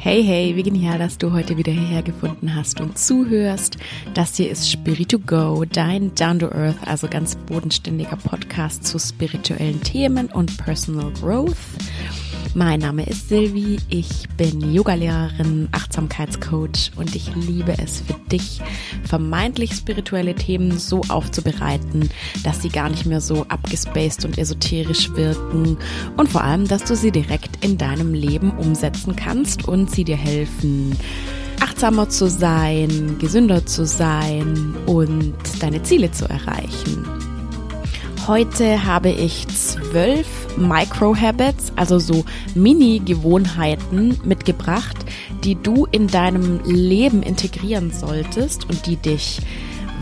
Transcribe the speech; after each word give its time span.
Hey, 0.00 0.22
hey, 0.22 0.54
wie 0.54 0.62
genial, 0.62 0.96
dass 0.96 1.18
du 1.18 1.32
heute 1.32 1.56
wieder 1.56 1.72
hierher 1.72 2.04
gefunden 2.04 2.54
hast 2.54 2.80
und 2.80 2.96
zuhörst. 2.96 3.78
Das 4.14 4.36
hier 4.36 4.48
ist 4.48 4.70
Spirit 4.70 5.08
to 5.08 5.18
Go, 5.18 5.64
dein 5.64 6.14
Down 6.14 6.38
to 6.38 6.52
Earth, 6.52 6.76
also 6.86 7.08
ganz 7.08 7.34
bodenständiger 7.34 8.14
Podcast 8.14 8.86
zu 8.86 9.00
spirituellen 9.00 9.82
Themen 9.82 10.28
und 10.28 10.56
Personal 10.56 11.10
Growth. 11.20 11.56
Mein 12.54 12.80
Name 12.80 13.04
ist 13.04 13.28
Silvi, 13.28 13.78
ich 13.88 14.28
bin 14.36 14.72
Yogalehrerin, 14.72 15.68
Achtsamkeitscoach 15.72 16.92
und 16.96 17.14
ich 17.14 17.34
liebe 17.34 17.74
es 17.78 18.00
für 18.00 18.14
dich, 18.30 18.60
vermeintlich 19.04 19.74
spirituelle 19.74 20.34
Themen 20.34 20.78
so 20.78 21.02
aufzubereiten, 21.08 22.08
dass 22.44 22.62
sie 22.62 22.70
gar 22.70 22.88
nicht 22.88 23.06
mehr 23.06 23.20
so 23.20 23.44
abgespaced 23.48 24.24
und 24.24 24.38
esoterisch 24.38 25.14
wirken 25.14 25.76
und 26.16 26.28
vor 26.28 26.42
allem, 26.42 26.66
dass 26.66 26.84
du 26.84 26.96
sie 26.96 27.12
direkt 27.12 27.64
in 27.64 27.78
deinem 27.78 28.14
Leben 28.14 28.50
umsetzen 28.52 29.14
kannst 29.14 29.68
und 29.68 29.90
sie 29.90 30.04
dir 30.04 30.16
helfen, 30.16 30.96
achtsamer 31.60 32.08
zu 32.08 32.28
sein, 32.28 33.16
gesünder 33.18 33.66
zu 33.66 33.84
sein 33.86 34.74
und 34.86 35.34
deine 35.60 35.82
Ziele 35.82 36.10
zu 36.10 36.28
erreichen. 36.28 37.27
Heute 38.28 38.84
habe 38.84 39.08
ich 39.08 39.48
zwölf 39.48 40.26
Micro-Habits, 40.58 41.72
also 41.76 41.98
so 41.98 42.26
Mini-Gewohnheiten 42.54 44.20
mitgebracht, 44.22 44.98
die 45.44 45.54
du 45.54 45.86
in 45.92 46.08
deinem 46.08 46.60
Leben 46.66 47.22
integrieren 47.22 47.90
solltest 47.90 48.68
und 48.68 48.84
die 48.84 48.96
dich 48.96 49.40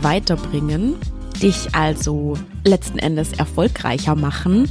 weiterbringen, 0.01 0.95
dich 1.41 1.73
also 1.73 2.33
letzten 2.65 2.99
Endes 2.99 3.31
erfolgreicher 3.31 4.15
machen, 4.15 4.69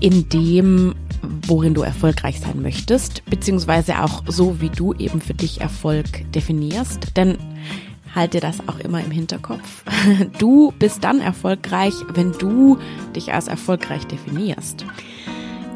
in 0.00 0.28
dem, 0.28 0.94
worin 1.46 1.72
du 1.72 1.80
erfolgreich 1.80 2.40
sein 2.40 2.60
möchtest, 2.60 3.24
beziehungsweise 3.24 4.04
auch 4.04 4.24
so, 4.26 4.60
wie 4.60 4.68
du 4.68 4.92
eben 4.92 5.22
für 5.22 5.32
dich 5.32 5.62
Erfolg 5.62 6.30
definierst. 6.32 7.16
Denn 7.16 7.38
halte 8.14 8.40
das 8.40 8.66
auch 8.68 8.78
immer 8.78 9.02
im 9.02 9.10
Hinterkopf. 9.10 9.84
Du 10.38 10.72
bist 10.78 11.04
dann 11.04 11.20
erfolgreich, 11.20 11.94
wenn 12.14 12.32
du 12.32 12.78
dich 13.14 13.32
als 13.32 13.48
erfolgreich 13.48 14.06
definierst. 14.06 14.84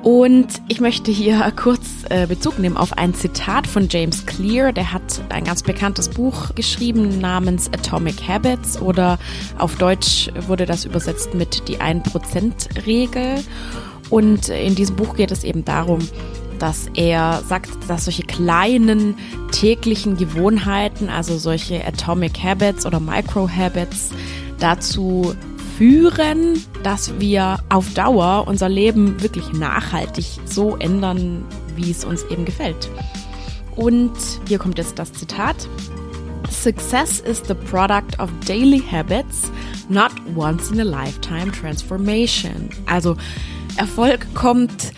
Und 0.02 0.48
ich 0.66 0.80
möchte 0.80 1.12
hier 1.12 1.53
kurz 1.55 1.86
äh, 2.10 2.27
Bezug 2.27 2.58
nehmen 2.58 2.77
auf 2.77 2.98
ein 2.98 3.14
Zitat 3.14 3.69
von 3.69 3.86
James 3.88 4.27
Clear. 4.27 4.72
Der 4.72 4.92
hat 4.92 5.22
ein 5.28 5.44
ganz 5.44 5.62
bekanntes 5.62 6.08
Buch 6.08 6.55
geschrieben 6.56 7.20
namens 7.20 7.69
Atomic 7.69 8.27
Habits 8.27 8.83
oder 8.83 9.19
auf 9.58 9.77
Deutsch 9.77 10.28
wurde 10.48 10.66
das 10.66 10.84
übersetzt 10.84 11.34
mit 11.34 11.69
die 11.69 11.78
1%-Regel. 11.78 13.44
Und 14.10 14.48
in 14.48 14.75
diesem 14.75 14.97
Buch 14.97 15.14
geht 15.14 15.30
es 15.30 15.44
eben 15.44 15.64
darum, 15.64 16.00
dass 16.62 16.86
er 16.94 17.42
sagt, 17.48 17.70
dass 17.88 18.05
solche 18.05 18.22
kleinen 18.22 19.16
täglichen 19.50 20.16
Gewohnheiten, 20.16 21.08
also 21.08 21.36
solche 21.36 21.84
Atomic 21.84 22.41
Habits 22.41 22.86
oder 22.86 23.00
Micro 23.00 23.48
Habits, 23.50 24.10
dazu 24.60 25.34
führen, 25.77 26.62
dass 26.84 27.19
wir 27.19 27.58
auf 27.69 27.92
Dauer 27.94 28.44
unser 28.46 28.69
Leben 28.69 29.20
wirklich 29.20 29.52
nachhaltig 29.52 30.24
so 30.44 30.77
ändern, 30.77 31.44
wie 31.74 31.91
es 31.91 32.04
uns 32.04 32.22
eben 32.30 32.44
gefällt. 32.44 32.88
Und 33.74 34.12
hier 34.47 34.58
kommt 34.60 34.78
jetzt 34.78 35.00
das 35.00 35.12
Zitat. 35.12 35.56
Success 36.48 37.19
is 37.19 37.42
the 37.48 37.54
product 37.54 38.20
of 38.20 38.30
daily 38.47 38.80
habits, 38.80 39.50
not 39.88 40.12
once 40.36 40.70
in 40.70 40.78
a 40.78 40.84
lifetime 40.84 41.50
transformation. 41.50 42.70
Also 42.86 43.16
Erfolg 43.78 44.32
kommt 44.34 44.92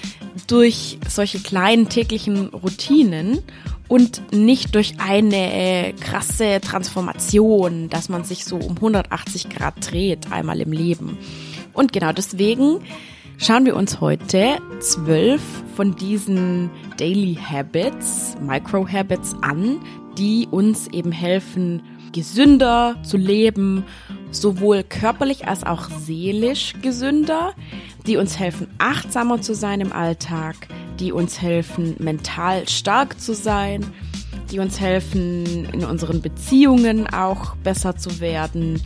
durch 0.46 0.98
solche 1.08 1.40
kleinen 1.40 1.88
täglichen 1.88 2.48
Routinen 2.48 3.40
und 3.88 4.22
nicht 4.32 4.74
durch 4.74 4.94
eine 4.98 5.94
krasse 6.00 6.60
Transformation, 6.60 7.88
dass 7.90 8.08
man 8.08 8.24
sich 8.24 8.44
so 8.44 8.56
um 8.56 8.76
180 8.76 9.50
Grad 9.50 9.74
dreht 9.90 10.32
einmal 10.32 10.60
im 10.60 10.72
Leben. 10.72 11.18
Und 11.72 11.92
genau 11.92 12.12
deswegen 12.12 12.80
schauen 13.38 13.66
wir 13.66 13.76
uns 13.76 14.00
heute 14.00 14.58
zwölf 14.80 15.42
von 15.76 15.96
diesen 15.96 16.70
Daily 16.96 17.36
Habits, 17.36 18.36
Micro 18.40 18.88
Habits 18.88 19.34
an, 19.42 19.80
die 20.16 20.46
uns 20.50 20.88
eben 20.88 21.12
helfen, 21.12 21.82
gesünder 22.14 22.96
zu 23.02 23.18
leben, 23.18 23.84
sowohl 24.30 24.82
körperlich 24.82 25.46
als 25.46 25.64
auch 25.64 25.90
seelisch 25.90 26.72
gesünder, 26.80 27.52
die 28.06 28.16
uns 28.16 28.38
helfen, 28.38 28.68
achtsamer 28.78 29.42
zu 29.42 29.54
sein 29.54 29.80
im 29.82 29.92
Alltag, 29.92 30.68
die 31.00 31.12
uns 31.12 31.42
helfen, 31.42 31.96
mental 31.98 32.68
stark 32.68 33.20
zu 33.20 33.34
sein, 33.34 33.84
die 34.50 34.60
uns 34.60 34.80
helfen, 34.80 35.66
in 35.72 35.84
unseren 35.84 36.22
Beziehungen 36.22 37.06
auch 37.06 37.56
besser 37.56 37.96
zu 37.96 38.20
werden 38.20 38.80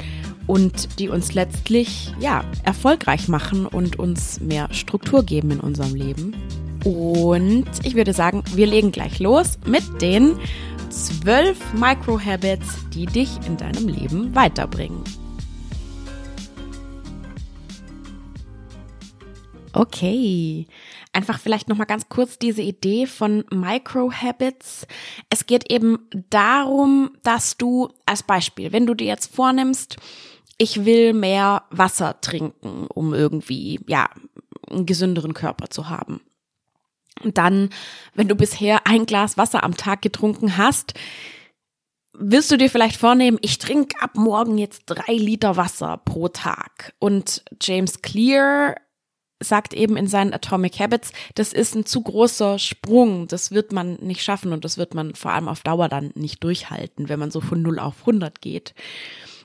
und 0.47 0.99
die 0.99 1.10
uns 1.10 1.34
letztlich, 1.34 2.15
ja, 2.19 2.43
erfolgreich 2.65 3.28
machen 3.28 3.66
und 3.66 3.99
uns 3.99 4.41
mehr 4.41 4.72
Struktur 4.72 5.22
geben 5.22 5.50
in 5.50 5.60
unserem 5.60 5.95
Leben. 5.95 6.34
Und 6.84 7.66
ich 7.83 7.95
würde 7.95 8.15
sagen, 8.15 8.43
wir 8.55 8.66
legen 8.66 8.93
gleich 8.93 9.19
los 9.19 9.59
mit 9.66 9.84
den 10.00 10.37
zwölf 10.91 11.59
Micro-Habits, 11.75 12.88
die 12.94 13.06
dich 13.06 13.31
in 13.47 13.56
deinem 13.56 13.88
Leben 13.88 14.34
weiterbringen. 14.34 15.04
Okay, 19.72 20.66
einfach 21.12 21.38
vielleicht 21.38 21.69
noch 21.69 21.77
mal 21.77 21.84
ganz 21.84 22.09
kurz 22.09 22.38
diese 22.38 22.62
Idee 22.62 23.06
von 23.06 23.44
Micro 23.50 24.10
Habits. 24.10 24.87
Es 25.31 25.47
geht 25.47 25.71
eben 25.71 25.98
darum, 26.31 27.10
dass 27.22 27.56
du 27.56 27.88
als 28.06 28.22
Beispiel, 28.22 28.72
wenn 28.72 28.87
du 28.87 28.94
dir 28.94 29.06
jetzt 29.06 29.34
vornimmst, 29.34 29.97
ich 30.56 30.84
will 30.84 31.12
mehr 31.12 31.65
Wasser 31.71 32.21
trinken, 32.21 32.87
um 32.88 33.15
irgendwie 33.15 33.81
ja 33.87 34.09
einen 34.69 34.87
gesünderen 34.87 35.34
Körper 35.34 35.71
zu 35.71 35.88
haben. 35.88 36.21
Und 37.22 37.38
dann, 37.38 37.70
wenn 38.14 38.28
du 38.28 38.34
bisher 38.34 38.86
ein 38.86 39.06
Glas 39.06 39.36
Wasser 39.36 39.62
am 39.62 39.76
Tag 39.76 40.02
getrunken 40.02 40.56
hast, 40.56 40.94
wirst 42.18 42.50
du 42.50 42.56
dir 42.56 42.68
vielleicht 42.68 42.96
vornehmen, 42.96 43.38
ich 43.42 43.58
trinke 43.58 44.00
ab 44.02 44.16
morgen 44.16 44.58
jetzt 44.58 44.82
drei 44.86 45.12
Liter 45.12 45.56
Wasser 45.56 45.98
pro 46.04 46.28
Tag. 46.28 46.94
Und 46.98 47.44
James 47.60 48.02
Clear 48.02 48.76
sagt 49.40 49.72
eben 49.72 49.96
in 49.96 50.08
seinen 50.08 50.34
Atomic 50.34 50.80
Habits, 50.80 51.12
das 51.34 51.52
ist 51.52 51.76
ein 51.76 51.86
zu 51.86 52.02
großer 52.02 52.58
Sprung, 52.58 53.28
das 53.28 53.52
wird 53.52 53.72
man 53.72 53.94
nicht 53.94 54.22
schaffen 54.22 54.52
und 54.52 54.64
das 54.64 54.78
wird 54.78 54.94
man 54.94 55.14
vor 55.14 55.32
allem 55.32 55.48
auf 55.48 55.62
Dauer 55.62 55.88
dann 55.88 56.10
nicht 56.14 56.42
durchhalten, 56.42 57.08
wenn 57.08 57.20
man 57.20 57.30
so 57.30 57.40
von 57.40 57.62
0 57.62 57.78
auf 57.78 58.00
100 58.00 58.40
geht. 58.40 58.74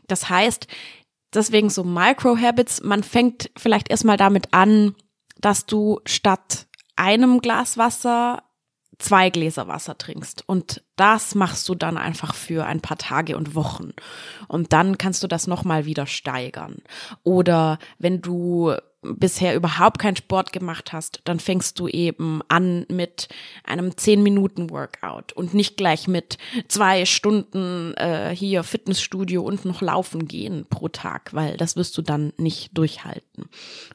Das 0.08 0.30
heißt, 0.30 0.68
deswegen 1.34 1.70
so 1.70 1.84
Micro 1.84 2.38
Habits, 2.38 2.82
man 2.82 3.04
fängt 3.04 3.52
vielleicht 3.56 3.92
erstmal 3.92 4.18
damit 4.18 4.54
an, 4.54 4.96
dass 5.40 5.66
du 5.66 6.00
statt 6.06 6.68
einem 7.04 7.42
Glas 7.42 7.78
Wasser 7.78 8.44
zwei 8.98 9.30
Gläser 9.30 9.68
Wasser 9.68 9.98
trinkst. 9.98 10.48
Und 10.48 10.82
das 10.96 11.36
machst 11.36 11.68
du 11.68 11.76
dann 11.76 11.98
einfach 11.98 12.34
für 12.34 12.66
ein 12.66 12.80
paar 12.80 12.98
Tage 12.98 13.36
und 13.36 13.56
Wochen. 13.56 13.92
Und 14.48 14.72
dann 14.72 14.98
kannst 14.98 15.22
du 15.22 15.28
das 15.28 15.46
nochmal 15.46 15.86
wieder 15.86 16.08
steigern. 16.08 16.78
Oder 17.24 17.80
wenn 18.00 18.22
du 18.22 18.74
bisher 19.04 19.56
überhaupt 19.56 20.00
keinen 20.00 20.16
Sport 20.16 20.54
gemacht 20.54 20.94
hast, 20.94 21.22
dann 21.26 21.40
fängst 21.40 21.80
du 21.80 21.88
eben 21.88 22.42
an 22.48 22.86
mit 22.90 23.28
einem 23.64 23.90
10-Minuten-Workout 23.90 25.34
und 25.34 25.54
nicht 25.54 25.78
gleich 25.78 26.08
mit 26.08 26.38
zwei 26.68 27.06
Stunden 27.06 27.94
äh, 27.96 28.36
hier 28.36 28.64
Fitnessstudio 28.64 29.42
und 29.44 29.66
noch 29.66 29.82
laufen 29.82 30.28
gehen 30.28 30.66
pro 30.70 30.88
Tag, 30.88 31.34
weil 31.34 31.58
das 31.58 31.76
wirst 31.76 31.98
du 31.98 32.02
dann 32.02 32.34
nicht 32.38 32.78
durchhalten. 32.78 33.46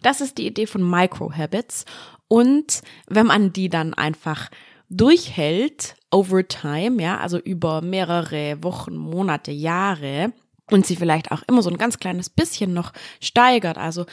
Das 0.03 0.21
ist 0.21 0.39
die 0.39 0.47
Idee 0.47 0.67
von 0.67 0.89
Micro-Habits. 0.89 1.85
Und 2.29 2.83
wenn 3.07 3.27
man 3.27 3.53
die 3.53 3.69
dann 3.69 3.95
einfach 3.95 4.51
durchhält 4.91 5.97
over 6.11 6.47
time, 6.47 7.03
ja, 7.03 7.19
also 7.19 7.39
über 7.39 7.81
mehrere 7.83 8.63
Wochen, 8.63 8.97
Monate, 8.97 9.51
Jahre, 9.51 10.33
und 10.71 10.87
sie 10.87 10.97
vielleicht 10.97 11.31
auch 11.31 11.43
immer 11.49 11.63
so 11.63 11.71
ein 11.71 11.79
ganz 11.79 11.99
kleines 11.99 12.31
bisschen 12.31 12.75
noch 12.75 12.93
steigert. 13.21 13.79
Also 13.79 14.07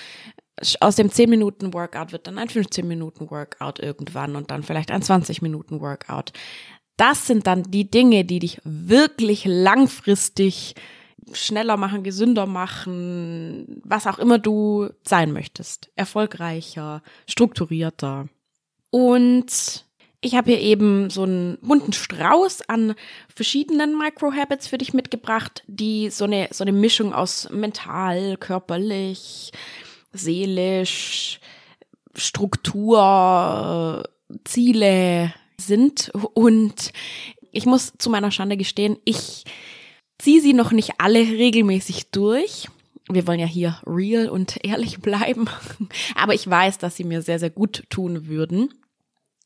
aus 0.80 0.96
dem 0.96 1.12
10 1.12 1.30
Minuten 1.30 1.74
Workout 1.74 2.12
wird 2.12 2.28
dann 2.28 2.38
ein 2.38 2.50
15 2.50 2.88
Minuten 2.88 3.30
Workout 3.30 3.80
irgendwann 3.80 4.36
und 4.36 4.52
dann 4.52 4.64
vielleicht 4.64 4.92
ein 4.92 5.02
20 5.02 5.42
Minuten 5.42 5.82
Workout. 5.82 6.32
Das 6.98 7.28
sind 7.28 7.46
dann 7.46 7.64
die 7.64 7.90
Dinge, 7.90 8.24
die 8.24 8.40
dich 8.40 8.62
wirklich 8.64 9.44
langfristig 9.46 10.76
schneller 11.34 11.76
machen, 11.76 12.04
gesünder 12.04 12.46
machen, 12.46 13.82
was 13.84 14.08
auch 14.08 14.20
immer 14.20 14.40
du 14.40 14.90
sein 15.04 15.34
möchtest. 15.34 15.90
Erfolgreicher, 15.96 17.02
strukturierter. 17.28 18.30
Und 18.92 19.86
ich 20.22 20.36
habe 20.36 20.52
hier 20.52 20.62
eben 20.62 21.10
so 21.10 21.24
einen 21.24 21.58
bunten 21.62 21.94
Strauß 21.94 22.70
an 22.70 22.96
verschiedenen 23.34 23.98
Micro-Habits 23.98 24.68
für 24.68 24.78
dich 24.78 24.94
mitgebracht, 24.94 25.64
die 25.68 26.10
so 26.10 26.26
eine, 26.26 26.48
so 26.52 26.64
eine 26.64 26.72
Mischung 26.72 27.14
aus 27.14 27.50
mental, 27.52 28.38
körperlich, 28.38 29.52
seelisch, 30.16 31.40
Struktur, 32.16 34.04
Ziele 34.44 35.34
sind. 35.60 36.12
Und 36.34 36.92
Ich 37.52 37.66
muss 37.66 37.94
zu 37.98 38.10
meiner 38.10 38.32
Schande 38.32 38.58
gestehen, 38.58 38.98
ich 39.06 39.46
ziehe 40.18 40.42
sie 40.42 40.54
noch 40.54 40.72
nicht 40.72 40.94
alle 40.98 41.20
regelmäßig 41.20 42.12
durch. 42.12 42.68
Wir 43.10 43.28
wollen 43.28 43.40
ja 43.40 43.46
hier 43.46 43.80
real 43.86 44.30
und 44.30 44.58
ehrlich 44.64 45.00
bleiben. 45.02 45.48
Aber 46.16 46.34
ich 46.34 46.50
weiß, 46.50 46.80
dass 46.80 46.96
sie 46.98 47.04
mir 47.04 47.22
sehr, 47.22 47.40
sehr 47.40 47.50
gut 47.50 47.84
tun 47.90 48.28
würden. 48.28 48.74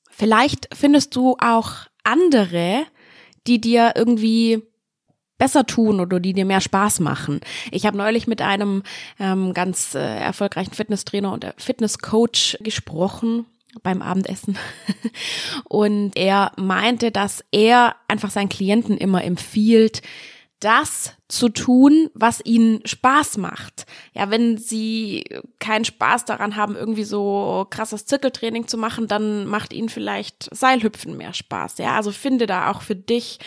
Vielleicht 0.10 0.70
findest 0.74 1.16
du 1.16 1.36
auch 1.40 1.72
andere, 2.04 2.86
die 3.48 3.62
dir 3.62 3.94
irgendwie 3.96 4.64
besser 5.40 5.66
tun 5.66 6.00
oder 6.00 6.20
die 6.20 6.34
dir 6.34 6.46
mehr 6.46 6.62
Spaß 6.62 7.00
machen. 7.00 7.40
Ich 7.72 7.88
habe 7.88 7.98
neulich 7.98 8.28
mit 8.28 8.44
einem 8.44 8.84
ähm, 9.20 9.56
ganz 9.56 9.96
äh, 9.96 10.00
erfolgreichen 10.00 10.76
Fitnesstrainer 10.76 11.34
und 11.34 11.52
Fitnesscoach 11.58 12.58
gesprochen 12.60 13.48
beim 13.82 14.04
Abendessen 14.04 14.58
und 15.64 16.16
er 16.16 16.52
meinte, 16.58 17.12
dass 17.12 17.44
er 17.52 17.96
einfach 18.08 18.30
seinen 18.30 18.50
Klienten 18.50 18.98
immer 18.98 19.24
empfiehlt, 19.24 20.02
das 20.60 21.14
zu 21.30 21.48
tun, 21.48 22.10
was 22.14 22.44
ihnen 22.44 22.86
Spaß 22.86 23.38
macht. 23.38 23.86
Ja, 24.14 24.30
wenn 24.30 24.58
sie 24.58 25.24
keinen 25.60 25.86
Spaß 25.86 26.26
daran 26.26 26.58
haben, 26.58 26.76
irgendwie 26.76 27.06
so 27.06 27.66
krasses 27.70 28.06
Zirkeltraining 28.06 28.68
zu 28.68 28.78
machen, 28.78 29.08
dann 29.08 29.46
macht 29.46 29.72
ihnen 29.72 29.90
vielleicht 29.90 30.54
Seilhüpfen 30.54 31.16
mehr 31.16 31.34
Spaß. 31.34 31.78
Ja, 31.78 31.96
also 31.96 32.12
finde 32.12 32.46
da 32.46 32.72
auch 32.72 32.82
für 32.82 32.96
dich 32.96 33.40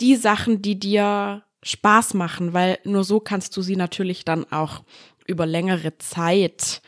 die 0.00 0.16
Sachen, 0.16 0.62
die 0.62 0.78
dir 0.78 1.44
Spaß 1.62 2.14
machen, 2.14 2.52
weil 2.52 2.78
nur 2.84 3.04
so 3.04 3.20
kannst 3.20 3.56
du 3.56 3.62
sie 3.62 3.76
natürlich 3.76 4.24
dann 4.24 4.44
auch 4.52 4.84
über 5.26 5.46
längere 5.46 5.96
Zeit 5.98 6.82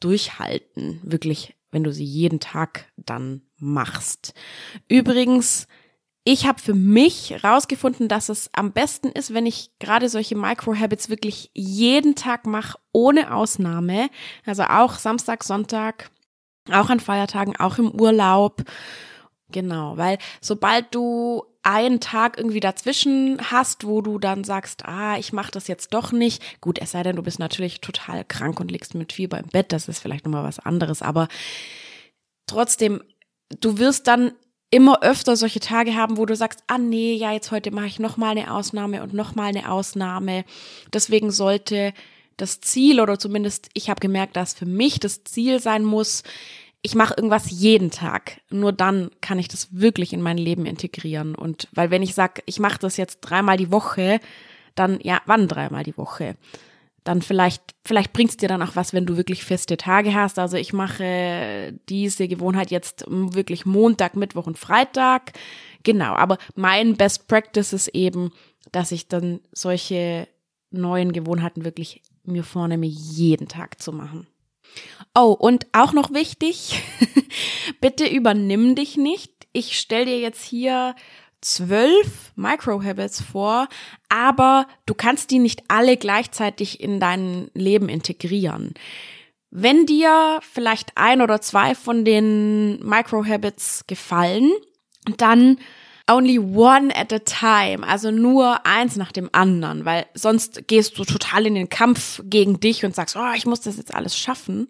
durchhalten. 0.00 1.00
Wirklich, 1.02 1.54
wenn 1.70 1.84
du 1.84 1.92
sie 1.92 2.04
jeden 2.04 2.40
Tag 2.40 2.90
dann 2.96 3.42
machst. 3.58 4.34
Übrigens, 4.88 5.68
ich 6.24 6.46
habe 6.46 6.60
für 6.60 6.74
mich 6.74 7.42
rausgefunden, 7.44 8.08
dass 8.08 8.28
es 8.28 8.50
am 8.52 8.72
besten 8.72 9.08
ist, 9.08 9.32
wenn 9.32 9.46
ich 9.46 9.70
gerade 9.78 10.08
solche 10.08 10.36
Micro-Habits 10.36 11.08
wirklich 11.08 11.50
jeden 11.54 12.14
Tag 12.14 12.46
mache, 12.46 12.78
ohne 12.92 13.34
Ausnahme. 13.34 14.10
Also 14.44 14.64
auch 14.64 14.94
Samstag, 14.94 15.44
Sonntag, 15.44 16.10
auch 16.70 16.90
an 16.90 17.00
Feiertagen, 17.00 17.56
auch 17.56 17.78
im 17.78 17.90
Urlaub. 17.90 18.62
Genau, 19.50 19.96
weil 19.96 20.18
sobald 20.40 20.94
du 20.94 21.44
einen 21.62 22.00
Tag 22.00 22.38
irgendwie 22.38 22.60
dazwischen 22.60 23.38
hast, 23.50 23.86
wo 23.86 24.00
du 24.00 24.18
dann 24.18 24.44
sagst, 24.44 24.86
ah, 24.86 25.18
ich 25.18 25.32
mache 25.32 25.50
das 25.50 25.68
jetzt 25.68 25.92
doch 25.92 26.12
nicht. 26.12 26.60
Gut, 26.60 26.78
es 26.78 26.92
sei 26.92 27.02
denn, 27.02 27.16
du 27.16 27.22
bist 27.22 27.38
natürlich 27.38 27.80
total 27.80 28.24
krank 28.24 28.60
und 28.60 28.70
liegst 28.70 28.94
mit 28.94 29.12
Fieber 29.12 29.38
im 29.38 29.46
Bett, 29.46 29.72
das 29.72 29.88
ist 29.88 30.00
vielleicht 30.00 30.24
nochmal 30.24 30.44
was 30.44 30.58
anderes, 30.58 31.02
aber 31.02 31.28
trotzdem, 32.46 33.02
du 33.60 33.78
wirst 33.78 34.06
dann 34.06 34.32
immer 34.70 35.02
öfter 35.02 35.36
solche 35.36 35.60
Tage 35.60 35.96
haben, 35.96 36.16
wo 36.16 36.26
du 36.26 36.36
sagst, 36.36 36.62
ah 36.68 36.78
nee, 36.78 37.14
ja, 37.14 37.32
jetzt 37.32 37.50
heute 37.50 37.72
mache 37.72 37.86
ich 37.86 37.98
nochmal 37.98 38.30
eine 38.30 38.54
Ausnahme 38.54 39.02
und 39.02 39.12
nochmal 39.12 39.48
eine 39.48 39.70
Ausnahme. 39.70 40.44
Deswegen 40.92 41.32
sollte 41.32 41.92
das 42.36 42.60
Ziel 42.60 43.00
oder 43.00 43.18
zumindest 43.18 43.68
ich 43.74 43.90
habe 43.90 44.00
gemerkt, 44.00 44.36
dass 44.36 44.54
für 44.54 44.66
mich 44.66 45.00
das 45.00 45.24
Ziel 45.24 45.60
sein 45.60 45.84
muss, 45.84 46.22
ich 46.82 46.94
mache 46.94 47.14
irgendwas 47.16 47.50
jeden 47.50 47.90
Tag. 47.90 48.40
Nur 48.50 48.72
dann 48.72 49.10
kann 49.20 49.38
ich 49.38 49.48
das 49.48 49.68
wirklich 49.72 50.12
in 50.12 50.22
mein 50.22 50.38
Leben 50.38 50.66
integrieren. 50.66 51.34
Und 51.34 51.68
weil 51.72 51.90
wenn 51.90 52.02
ich 52.02 52.14
sage, 52.14 52.42
ich 52.46 52.58
mache 52.58 52.78
das 52.78 52.96
jetzt 52.96 53.20
dreimal 53.20 53.56
die 53.56 53.70
Woche, 53.70 54.20
dann 54.74 54.98
ja, 55.02 55.20
wann 55.26 55.48
dreimal 55.48 55.84
die 55.84 55.96
Woche? 55.96 56.36
dann 57.04 57.22
vielleicht, 57.22 57.74
vielleicht 57.84 58.12
bringt's 58.12 58.36
dir 58.36 58.48
dann 58.48 58.62
auch 58.62 58.76
was, 58.76 58.92
wenn 58.92 59.06
du 59.06 59.16
wirklich 59.16 59.44
feste 59.44 59.76
Tage 59.76 60.14
hast. 60.14 60.38
Also 60.38 60.56
ich 60.56 60.72
mache 60.72 61.72
diese 61.88 62.28
Gewohnheit 62.28 62.70
jetzt 62.70 63.04
wirklich 63.08 63.64
Montag, 63.64 64.16
Mittwoch 64.16 64.46
und 64.46 64.58
Freitag. 64.58 65.32
Genau, 65.82 66.14
aber 66.14 66.36
mein 66.56 66.96
Best 66.96 67.26
Practice 67.26 67.72
ist 67.72 67.88
eben, 67.88 68.32
dass 68.72 68.92
ich 68.92 69.08
dann 69.08 69.40
solche 69.52 70.28
neuen 70.70 71.12
Gewohnheiten 71.12 71.64
wirklich 71.64 72.02
mir 72.24 72.44
vornehme, 72.44 72.86
jeden 72.86 73.48
Tag 73.48 73.80
zu 73.80 73.92
machen. 73.92 74.26
Oh, 75.14 75.36
und 75.38 75.66
auch 75.72 75.92
noch 75.92 76.12
wichtig, 76.12 76.82
bitte 77.80 78.06
übernimm 78.06 78.74
dich 78.74 78.96
nicht. 78.96 79.32
Ich 79.52 79.78
stell 79.78 80.04
dir 80.04 80.18
jetzt 80.18 80.44
hier 80.44 80.94
zwölf 81.40 82.32
Microhabits 82.36 83.22
vor, 83.22 83.68
aber 84.08 84.66
du 84.86 84.94
kannst 84.94 85.30
die 85.30 85.38
nicht 85.38 85.64
alle 85.68 85.96
gleichzeitig 85.96 86.80
in 86.80 87.00
dein 87.00 87.50
Leben 87.54 87.88
integrieren. 87.88 88.74
Wenn 89.50 89.84
dir 89.84 90.38
vielleicht 90.42 90.96
ein 90.96 91.22
oder 91.22 91.40
zwei 91.40 91.74
von 91.74 92.04
den 92.04 92.78
Microhabits 92.86 93.86
gefallen, 93.88 94.52
dann 95.16 95.58
only 96.10 96.38
one 96.38 96.94
at 96.94 97.12
a 97.12 97.20
time, 97.20 97.86
also 97.86 98.10
nur 98.10 98.66
eins 98.66 98.96
nach 98.96 99.12
dem 99.12 99.30
anderen, 99.32 99.84
weil 99.84 100.06
sonst 100.14 100.66
gehst 100.66 100.98
du 100.98 101.04
total 101.04 101.46
in 101.46 101.54
den 101.54 101.68
Kampf 101.68 102.20
gegen 102.24 102.58
dich 102.58 102.84
und 102.84 102.94
sagst, 102.94 103.16
oh, 103.16 103.32
ich 103.36 103.46
muss 103.46 103.60
das 103.60 103.76
jetzt 103.76 103.94
alles 103.94 104.16
schaffen. 104.18 104.68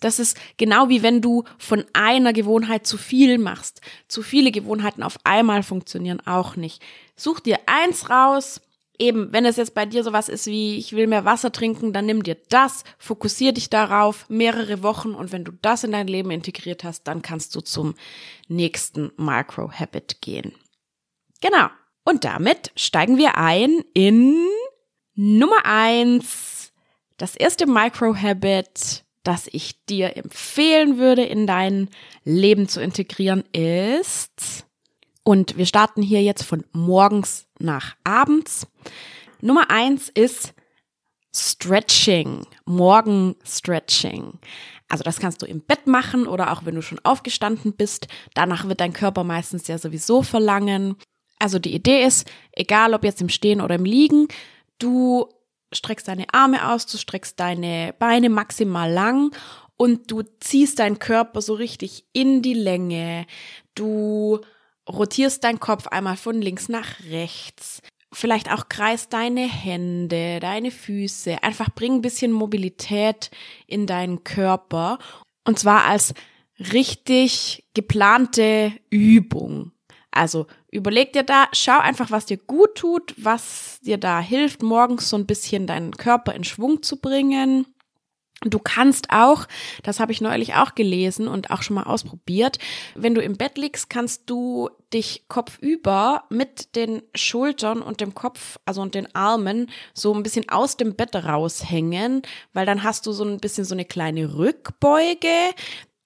Das 0.00 0.18
ist 0.18 0.38
genau 0.56 0.88
wie 0.88 1.02
wenn 1.02 1.20
du 1.20 1.44
von 1.58 1.84
einer 1.92 2.32
Gewohnheit 2.32 2.86
zu 2.86 2.98
viel 2.98 3.38
machst. 3.38 3.80
Zu 4.08 4.22
viele 4.22 4.52
Gewohnheiten 4.52 5.02
auf 5.02 5.18
einmal 5.24 5.62
funktionieren 5.62 6.20
auch 6.24 6.56
nicht. 6.56 6.82
Such 7.16 7.40
dir 7.40 7.58
eins 7.66 8.08
raus, 8.08 8.60
eben, 8.98 9.32
wenn 9.32 9.44
es 9.44 9.56
jetzt 9.56 9.74
bei 9.74 9.86
dir 9.86 10.04
sowas 10.04 10.28
ist 10.28 10.46
wie, 10.46 10.76
ich 10.76 10.92
will 10.94 11.06
mehr 11.06 11.24
Wasser 11.24 11.50
trinken, 11.50 11.92
dann 11.92 12.06
nimm 12.06 12.22
dir 12.22 12.36
das, 12.48 12.84
fokussier 12.98 13.52
dich 13.52 13.70
darauf 13.70 14.28
mehrere 14.28 14.82
Wochen 14.82 15.14
und 15.14 15.32
wenn 15.32 15.44
du 15.44 15.52
das 15.62 15.84
in 15.84 15.92
dein 15.92 16.06
Leben 16.06 16.30
integriert 16.30 16.84
hast, 16.84 17.04
dann 17.04 17.22
kannst 17.22 17.54
du 17.54 17.60
zum 17.60 17.94
nächsten 18.48 19.10
Micro-Habit 19.16 20.20
gehen. 20.20 20.52
Genau. 21.40 21.68
Und 22.04 22.24
damit 22.24 22.70
steigen 22.76 23.18
wir 23.18 23.36
ein 23.36 23.82
in 23.94 24.36
Nummer 25.14 25.64
eins. 25.64 26.72
Das 27.16 27.34
erste 27.34 27.66
Micro-Habit, 27.66 29.04
das 29.22 29.48
ich 29.50 29.84
dir 29.86 30.16
empfehlen 30.16 30.98
würde, 30.98 31.24
in 31.24 31.46
dein 31.46 31.88
Leben 32.24 32.68
zu 32.68 32.80
integrieren, 32.80 33.42
ist, 33.52 34.66
und 35.26 35.56
wir 35.56 35.66
starten 35.66 36.02
hier 36.02 36.22
jetzt 36.22 36.44
von 36.44 36.64
morgens 36.70 37.48
nach 37.58 37.96
abends. 38.04 38.68
Nummer 39.40 39.70
eins 39.72 40.08
ist 40.08 40.54
Stretching, 41.34 42.46
Morgen 42.64 43.34
Stretching. 43.44 44.38
Also 44.88 45.02
das 45.02 45.18
kannst 45.18 45.42
du 45.42 45.46
im 45.46 45.62
Bett 45.62 45.88
machen 45.88 46.28
oder 46.28 46.52
auch 46.52 46.64
wenn 46.64 46.76
du 46.76 46.80
schon 46.82 47.00
aufgestanden 47.02 47.72
bist. 47.72 48.06
Danach 48.34 48.68
wird 48.68 48.80
dein 48.80 48.92
Körper 48.92 49.24
meistens 49.24 49.66
ja 49.66 49.78
sowieso 49.78 50.22
verlangen. 50.22 50.94
Also 51.38 51.58
die 51.58 51.74
Idee 51.74 52.04
ist, 52.04 52.26
egal 52.52 52.94
ob 52.94 53.04
jetzt 53.04 53.20
im 53.20 53.28
Stehen 53.28 53.60
oder 53.60 53.74
im 53.74 53.84
Liegen, 53.84 54.28
du 54.78 55.28
streckst 55.72 56.08
deine 56.08 56.26
Arme 56.32 56.70
aus, 56.70 56.86
du 56.86 56.96
streckst 56.96 57.38
deine 57.38 57.94
Beine 57.98 58.30
maximal 58.30 58.90
lang 58.90 59.34
und 59.76 60.10
du 60.10 60.22
ziehst 60.40 60.78
deinen 60.78 60.98
Körper 60.98 61.42
so 61.42 61.54
richtig 61.54 62.06
in 62.12 62.42
die 62.42 62.54
Länge. 62.54 63.26
Du 63.74 64.40
rotierst 64.88 65.44
deinen 65.44 65.60
Kopf 65.60 65.88
einmal 65.88 66.16
von 66.16 66.40
links 66.40 66.68
nach 66.68 67.00
rechts. 67.10 67.82
Vielleicht 68.12 68.50
auch 68.50 68.68
kreist 68.68 69.12
deine 69.12 69.42
Hände, 69.42 70.40
deine 70.40 70.70
Füße. 70.70 71.42
Einfach 71.42 71.68
bring 71.74 71.96
ein 71.96 72.02
bisschen 72.02 72.32
Mobilität 72.32 73.30
in 73.66 73.86
deinen 73.86 74.24
Körper. 74.24 74.98
Und 75.44 75.58
zwar 75.58 75.84
als 75.84 76.14
richtig 76.72 77.64
geplante 77.74 78.72
Übung. 78.88 79.72
Also 80.10 80.46
überleg 80.76 81.12
dir 81.12 81.22
da, 81.22 81.46
schau 81.52 81.78
einfach, 81.78 82.10
was 82.10 82.26
dir 82.26 82.36
gut 82.36 82.76
tut, 82.76 83.14
was 83.16 83.80
dir 83.80 83.98
da 83.98 84.20
hilft, 84.20 84.62
morgens 84.62 85.08
so 85.08 85.16
ein 85.16 85.26
bisschen 85.26 85.66
deinen 85.66 85.96
Körper 85.96 86.34
in 86.34 86.44
Schwung 86.44 86.82
zu 86.82 87.00
bringen. 87.00 87.66
Du 88.42 88.58
kannst 88.58 89.10
auch, 89.10 89.46
das 89.82 89.98
habe 89.98 90.12
ich 90.12 90.20
neulich 90.20 90.54
auch 90.54 90.74
gelesen 90.74 91.26
und 91.26 91.50
auch 91.50 91.62
schon 91.62 91.74
mal 91.74 91.84
ausprobiert, 91.84 92.58
wenn 92.94 93.14
du 93.14 93.22
im 93.22 93.38
Bett 93.38 93.56
liegst, 93.56 93.88
kannst 93.88 94.28
du 94.28 94.68
dich 94.92 95.24
kopfüber 95.28 96.24
mit 96.28 96.76
den 96.76 97.02
Schultern 97.14 97.80
und 97.80 98.02
dem 98.02 98.14
Kopf, 98.14 98.58
also 98.66 98.82
und 98.82 98.94
den 98.94 99.12
Armen 99.14 99.70
so 99.94 100.12
ein 100.12 100.22
bisschen 100.22 100.50
aus 100.50 100.76
dem 100.76 100.94
Bett 100.94 101.16
raushängen, 101.16 102.22
weil 102.52 102.66
dann 102.66 102.82
hast 102.82 103.06
du 103.06 103.12
so 103.12 103.24
ein 103.24 103.38
bisschen 103.38 103.64
so 103.64 103.74
eine 103.74 103.86
kleine 103.86 104.36
Rückbeuge 104.36 105.54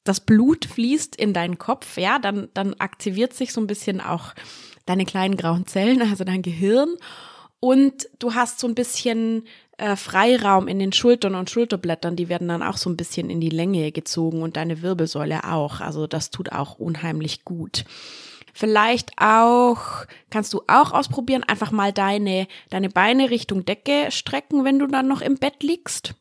das 0.04 0.20
Blut 0.20 0.64
fließt 0.64 1.16
in 1.16 1.32
deinen 1.32 1.58
Kopf, 1.58 1.98
ja, 1.98 2.18
dann, 2.18 2.48
dann 2.54 2.74
aktiviert 2.74 3.34
sich 3.34 3.52
so 3.52 3.60
ein 3.60 3.66
bisschen 3.66 4.00
auch 4.00 4.34
deine 4.86 5.04
kleinen 5.04 5.36
grauen 5.36 5.66
Zellen, 5.66 6.02
also 6.02 6.24
dein 6.24 6.42
Gehirn. 6.42 6.96
Und 7.60 8.08
du 8.18 8.34
hast 8.34 8.58
so 8.58 8.66
ein 8.66 8.74
bisschen 8.74 9.44
äh, 9.76 9.94
Freiraum 9.94 10.66
in 10.68 10.78
den 10.78 10.92
Schultern 10.92 11.34
und 11.34 11.50
Schulterblättern, 11.50 12.16
die 12.16 12.30
werden 12.30 12.48
dann 12.48 12.62
auch 12.62 12.78
so 12.78 12.88
ein 12.88 12.96
bisschen 12.96 13.28
in 13.28 13.40
die 13.40 13.50
Länge 13.50 13.92
gezogen 13.92 14.42
und 14.42 14.56
deine 14.56 14.80
Wirbelsäule 14.80 15.44
auch. 15.44 15.80
Also 15.80 16.06
das 16.06 16.30
tut 16.30 16.52
auch 16.52 16.78
unheimlich 16.78 17.44
gut. 17.44 17.84
Vielleicht 18.54 19.12
auch, 19.18 20.06
kannst 20.30 20.52
du 20.54 20.62
auch 20.66 20.92
ausprobieren, 20.92 21.44
einfach 21.44 21.70
mal 21.70 21.92
deine, 21.92 22.48
deine 22.70 22.88
Beine 22.88 23.30
Richtung 23.30 23.64
Decke 23.64 24.10
strecken, 24.10 24.64
wenn 24.64 24.78
du 24.78 24.86
dann 24.86 25.06
noch 25.06 25.20
im 25.20 25.36
Bett 25.36 25.62
liegst 25.62 26.14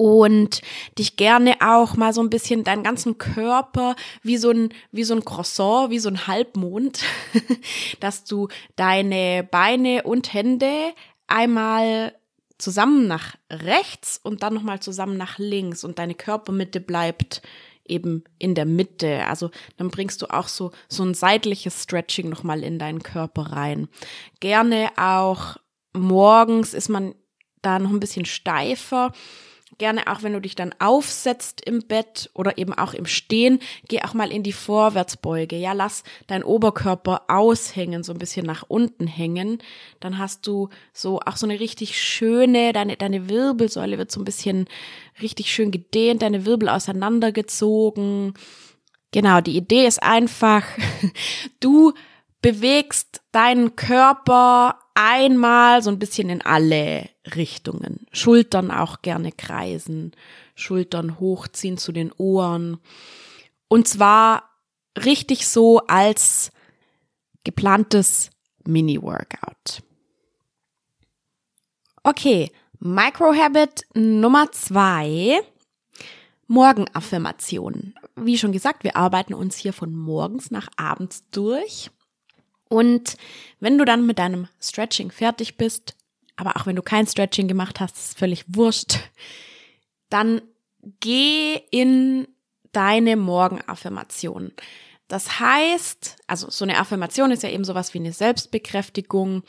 und 0.00 0.62
dich 0.98 1.16
gerne 1.16 1.56
auch 1.60 1.94
mal 1.94 2.14
so 2.14 2.22
ein 2.22 2.30
bisschen 2.30 2.64
deinen 2.64 2.82
ganzen 2.82 3.18
Körper 3.18 3.96
wie 4.22 4.38
so 4.38 4.48
ein 4.48 4.70
wie 4.92 5.04
so 5.04 5.14
ein 5.14 5.26
Croissant, 5.26 5.90
wie 5.90 5.98
so 5.98 6.08
ein 6.08 6.26
Halbmond, 6.26 7.02
dass 8.00 8.24
du 8.24 8.48
deine 8.76 9.46
Beine 9.50 10.04
und 10.04 10.32
Hände 10.32 10.94
einmal 11.26 12.14
zusammen 12.56 13.08
nach 13.08 13.36
rechts 13.50 14.18
und 14.22 14.42
dann 14.42 14.54
nochmal 14.54 14.80
zusammen 14.80 15.18
nach 15.18 15.36
links 15.36 15.84
und 15.84 15.98
deine 15.98 16.14
Körpermitte 16.14 16.80
bleibt 16.80 17.42
eben 17.84 18.24
in 18.38 18.54
der 18.54 18.64
Mitte. 18.64 19.26
Also 19.26 19.50
dann 19.76 19.90
bringst 19.90 20.22
du 20.22 20.28
auch 20.28 20.48
so, 20.48 20.70
so 20.88 21.02
ein 21.02 21.12
seitliches 21.12 21.82
Stretching 21.82 22.30
nochmal 22.30 22.64
in 22.64 22.78
deinen 22.78 23.02
Körper 23.02 23.52
rein. 23.52 23.86
Gerne 24.40 24.92
auch 24.96 25.58
morgens 25.92 26.72
ist 26.72 26.88
man 26.88 27.14
da 27.60 27.78
noch 27.78 27.90
ein 27.90 28.00
bisschen 28.00 28.24
steifer 28.24 29.12
gerne 29.80 30.06
auch, 30.06 30.22
wenn 30.22 30.34
du 30.34 30.40
dich 30.40 30.54
dann 30.54 30.74
aufsetzt 30.78 31.62
im 31.64 31.80
Bett 31.80 32.30
oder 32.34 32.58
eben 32.58 32.72
auch 32.74 32.94
im 32.94 33.06
Stehen, 33.06 33.58
geh 33.88 34.02
auch 34.02 34.14
mal 34.14 34.30
in 34.30 34.44
die 34.44 34.52
Vorwärtsbeuge. 34.52 35.56
Ja, 35.56 35.72
lass 35.72 36.04
deinen 36.28 36.44
Oberkörper 36.44 37.22
aushängen, 37.28 38.04
so 38.04 38.12
ein 38.12 38.18
bisschen 38.18 38.46
nach 38.46 38.62
unten 38.68 39.06
hängen. 39.06 39.58
Dann 39.98 40.18
hast 40.18 40.46
du 40.46 40.68
so 40.92 41.20
auch 41.20 41.36
so 41.36 41.46
eine 41.46 41.58
richtig 41.58 42.00
schöne, 42.00 42.72
deine, 42.72 42.96
deine 42.96 43.28
Wirbelsäule 43.28 43.98
wird 43.98 44.12
so 44.12 44.20
ein 44.20 44.24
bisschen 44.24 44.68
richtig 45.20 45.52
schön 45.52 45.70
gedehnt, 45.70 46.22
deine 46.22 46.44
Wirbel 46.44 46.68
auseinandergezogen. 46.68 48.34
Genau, 49.12 49.40
die 49.40 49.56
Idee 49.56 49.86
ist 49.86 50.02
einfach, 50.02 50.64
du 51.60 51.94
bewegst 52.42 53.22
deinen 53.32 53.76
Körper 53.76 54.79
einmal 55.00 55.82
so 55.82 55.90
ein 55.90 55.98
bisschen 55.98 56.28
in 56.28 56.42
alle 56.42 57.08
Richtungen. 57.34 58.06
Schultern 58.12 58.70
auch 58.70 59.02
gerne 59.02 59.32
kreisen, 59.32 60.12
Schultern 60.54 61.18
hochziehen 61.18 61.78
zu 61.78 61.92
den 61.92 62.12
Ohren. 62.12 62.78
Und 63.68 63.88
zwar 63.88 64.50
richtig 65.02 65.48
so 65.48 65.78
als 65.86 66.52
geplantes 67.44 68.30
Mini-Workout. 68.66 69.82
Okay, 72.02 72.50
Microhabit 72.78 73.86
Nummer 73.94 74.52
zwei. 74.52 75.40
Morgenaffirmationen. 76.46 77.94
Wie 78.16 78.36
schon 78.36 78.50
gesagt, 78.50 78.82
wir 78.82 78.96
arbeiten 78.96 79.34
uns 79.34 79.56
hier 79.56 79.72
von 79.72 79.94
morgens 79.94 80.50
nach 80.50 80.68
abends 80.76 81.24
durch. 81.30 81.90
Und 82.70 83.16
wenn 83.58 83.78
du 83.78 83.84
dann 83.84 84.06
mit 84.06 84.20
deinem 84.20 84.46
Stretching 84.62 85.10
fertig 85.10 85.56
bist, 85.56 85.96
aber 86.36 86.56
auch 86.56 86.66
wenn 86.66 86.76
du 86.76 86.82
kein 86.82 87.06
Stretching 87.06 87.48
gemacht 87.48 87.80
hast, 87.80 87.98
ist 87.98 88.18
völlig 88.18 88.44
wurscht, 88.46 89.00
dann 90.08 90.40
geh 91.00 91.60
in 91.70 92.28
deine 92.70 93.16
Morgenaffirmation. 93.16 94.52
Das 95.08 95.40
heißt, 95.40 96.16
also 96.28 96.48
so 96.48 96.64
eine 96.64 96.78
Affirmation 96.78 97.32
ist 97.32 97.42
ja 97.42 97.50
eben 97.50 97.64
sowas 97.64 97.92
wie 97.92 97.98
eine 97.98 98.12
Selbstbekräftigung 98.12 99.42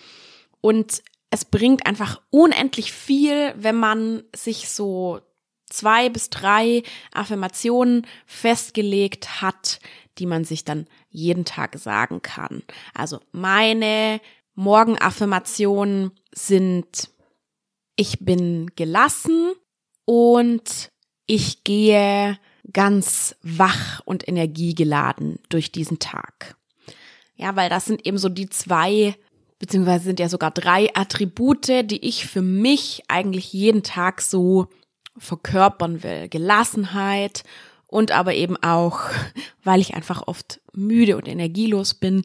und 0.60 1.04
es 1.30 1.46
bringt 1.46 1.86
einfach 1.86 2.20
unendlich 2.32 2.92
viel, 2.92 3.54
wenn 3.56 3.76
man 3.76 4.24
sich 4.36 4.68
so 4.68 5.22
zwei 5.70 6.10
bis 6.10 6.32
drei 6.32 6.82
Affirmationen 7.14 8.08
festgelegt 8.26 9.42
hat, 9.44 9.80
die 10.18 10.26
man 10.26 10.44
sich 10.44 10.66
dann 10.66 10.88
jeden 11.12 11.46
Tag 11.46 11.78
sagen 11.78 12.22
kann. 12.22 12.64
Also 12.94 13.20
meine 13.32 14.20
Morgenaffirmationen 14.56 16.12
sind, 16.34 17.10
ich 17.96 18.20
bin 18.20 18.72
gelassen 18.76 19.54
und 20.06 20.92
ich 21.28 21.64
gehe 21.64 22.38
ganz 22.74 23.36
wach 23.42 24.02
und 24.06 24.28
energiegeladen 24.28 25.40
durch 25.50 25.72
diesen 25.72 26.00
Tag. 26.00 26.56
Ja, 27.36 27.56
weil 27.56 27.70
das 27.70 27.86
sind 27.86 28.06
eben 28.06 28.18
so 28.18 28.30
die 28.30 28.50
zwei, 28.50 29.16
beziehungsweise 29.60 30.06
sind 30.06 30.20
ja 30.20 30.30
sogar 30.30 30.52
drei 30.52 30.94
Attribute, 30.96 31.68
die 31.90 32.06
ich 32.06 32.28
für 32.28 32.42
mich 32.42 33.04
eigentlich 33.08 33.52
jeden 33.54 33.84
Tag 33.84 34.22
so 34.22 34.68
verkörpern 35.18 36.04
will. 36.04 36.30
Gelassenheit 36.30 37.44
und 37.92 38.12
aber 38.12 38.34
eben 38.34 38.58
auch, 38.64 39.02
weil 39.64 39.80
ich 39.80 39.94
einfach 39.94 40.26
oft 40.26 40.60
müde 40.74 41.16
und 41.18 41.28
energielos 41.28 41.94
bin, 41.94 42.24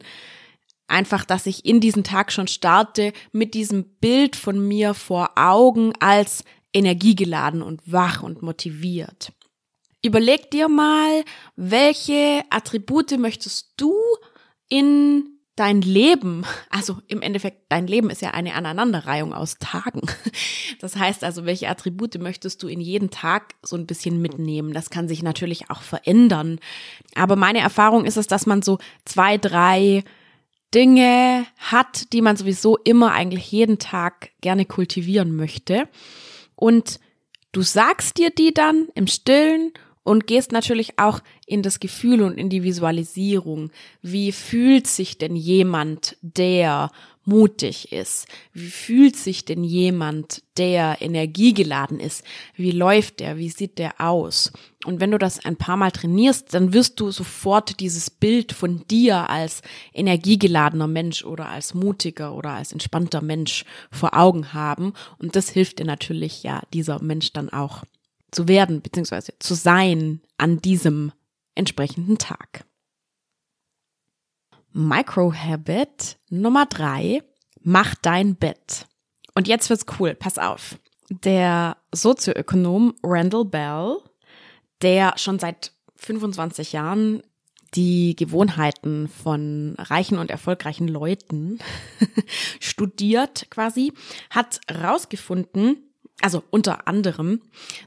einfach, 0.87 1.25
dass 1.25 1.45
ich 1.45 1.65
in 1.65 1.79
diesen 1.79 2.03
Tag 2.03 2.31
schon 2.31 2.47
starte 2.47 3.13
mit 3.31 3.53
diesem 3.53 3.83
Bild 3.99 4.35
von 4.35 4.65
mir 4.67 4.95
vor 4.95 5.31
Augen 5.35 5.93
als 5.99 6.43
energiegeladen 6.73 7.61
und 7.61 7.81
wach 7.85 8.23
und 8.23 8.41
motiviert. 8.41 9.33
Überleg 10.03 10.49
dir 10.51 10.69
mal, 10.69 11.23
welche 11.55 12.43
Attribute 12.49 13.17
möchtest 13.19 13.73
du 13.77 13.93
in 14.69 15.36
dein 15.57 15.81
Leben, 15.81 16.45
also 16.69 16.99
im 17.07 17.21
Endeffekt, 17.21 17.63
dein 17.69 17.87
Leben 17.87 18.09
ist 18.09 18.21
ja 18.21 18.31
eine 18.31 18.53
Aneinanderreihung 18.53 19.33
aus 19.33 19.57
Tagen. 19.59 20.01
Das 20.79 20.95
heißt 20.95 21.23
also, 21.23 21.45
welche 21.45 21.67
Attribute 21.67 22.19
möchtest 22.19 22.61
du 22.61 22.67
in 22.67 22.79
jeden 22.79 23.09
Tag 23.09 23.55
so 23.63 23.75
ein 23.75 23.87
bisschen 23.87 24.21
mitnehmen? 24.21 24.73
Das 24.73 24.91
kann 24.91 25.07
sich 25.07 25.23
natürlich 25.23 25.71
auch 25.71 25.81
verändern. 25.81 26.59
Aber 27.15 27.35
meine 27.35 27.59
Erfahrung 27.59 28.05
ist 28.05 28.17
es, 28.17 28.27
dass 28.27 28.45
man 28.45 28.61
so 28.61 28.77
zwei, 29.03 29.39
drei 29.39 30.03
Dinge 30.75 31.47
hat, 31.57 32.13
die 32.13 32.21
man 32.21 32.37
sowieso 32.37 32.77
immer 32.77 33.13
eigentlich 33.13 33.51
jeden 33.51 33.79
Tag 33.79 34.29
gerne 34.41 34.65
kultivieren 34.65 35.35
möchte. 35.35 35.89
Und 36.55 36.99
du 37.51 37.63
sagst 37.63 38.19
dir 38.19 38.29
die 38.29 38.53
dann 38.53 38.89
im 38.93 39.07
Stillen 39.07 39.73
und 40.07 40.25
gehst 40.25 40.53
natürlich 40.53 40.97
auch 40.99 41.19
in 41.45 41.61
das 41.61 41.81
Gefühl 41.81 42.21
und 42.21 42.37
in 42.37 42.47
die 42.49 42.63
Visualisierung. 42.63 43.71
Wie 44.01 44.31
fühlt 44.31 44.87
sich 44.87 45.17
denn 45.17 45.35
jemand, 45.35 46.15
der 46.21 46.91
mutig 47.25 47.91
ist? 47.91 48.25
Wie 48.53 48.69
fühlt 48.69 49.17
sich 49.17 49.43
denn 49.43 49.65
jemand, 49.65 50.43
der 50.55 51.01
energiegeladen 51.01 51.99
ist? 51.99 52.23
Wie 52.55 52.71
läuft 52.71 53.19
der? 53.19 53.35
Wie 53.35 53.49
sieht 53.49 53.79
der 53.79 53.99
aus? 53.99 54.53
Und 54.85 55.01
wenn 55.01 55.11
du 55.11 55.17
das 55.17 55.43
ein 55.43 55.57
paar 55.57 55.75
Mal 55.75 55.91
trainierst, 55.91 56.53
dann 56.53 56.71
wirst 56.71 57.01
du 57.01 57.11
sofort 57.11 57.81
dieses 57.81 58.09
Bild 58.09 58.53
von 58.53 58.87
dir 58.87 59.29
als 59.29 59.61
energiegeladener 59.93 60.87
Mensch 60.87 61.25
oder 61.25 61.49
als 61.49 61.73
mutiger 61.73 62.33
oder 62.33 62.51
als 62.51 62.71
entspannter 62.71 63.21
Mensch 63.21 63.65
vor 63.91 64.17
Augen 64.17 64.53
haben. 64.53 64.93
Und 65.19 65.35
das 65.35 65.49
hilft 65.49 65.79
dir 65.79 65.85
natürlich, 65.85 66.43
ja, 66.43 66.61
dieser 66.71 67.03
Mensch 67.03 67.33
dann 67.33 67.49
auch 67.49 67.83
zu 68.31 68.47
werden 68.47 68.81
bzw. 68.81 69.33
zu 69.39 69.53
sein 69.53 70.21
an 70.37 70.59
diesem 70.59 71.11
entsprechenden 71.55 72.17
Tag. 72.17 72.65
Microhabit 74.73 76.17
Nummer 76.29 76.65
drei, 76.65 77.23
mach 77.61 77.95
dein 77.95 78.35
Bett. 78.35 78.85
Und 79.33 79.47
jetzt 79.47 79.69
wird's 79.69 79.85
cool, 79.99 80.13
pass 80.13 80.37
auf. 80.37 80.77
Der 81.09 81.77
Sozioökonom 81.93 82.95
Randall 83.01 83.45
Bell, 83.45 83.97
der 84.81 85.17
schon 85.17 85.39
seit 85.39 85.71
25 85.95 86.73
Jahren 86.73 87.23
die 87.73 88.15
Gewohnheiten 88.15 89.07
von 89.07 89.75
reichen 89.77 90.17
und 90.17 90.31
erfolgreichen 90.31 90.87
Leuten 90.87 91.59
studiert 92.59 93.47
quasi, 93.49 93.93
hat 94.29 94.61
rausgefunden, 94.71 95.86
also 96.21 96.43
unter 96.49 96.87
anderem, 96.87 97.41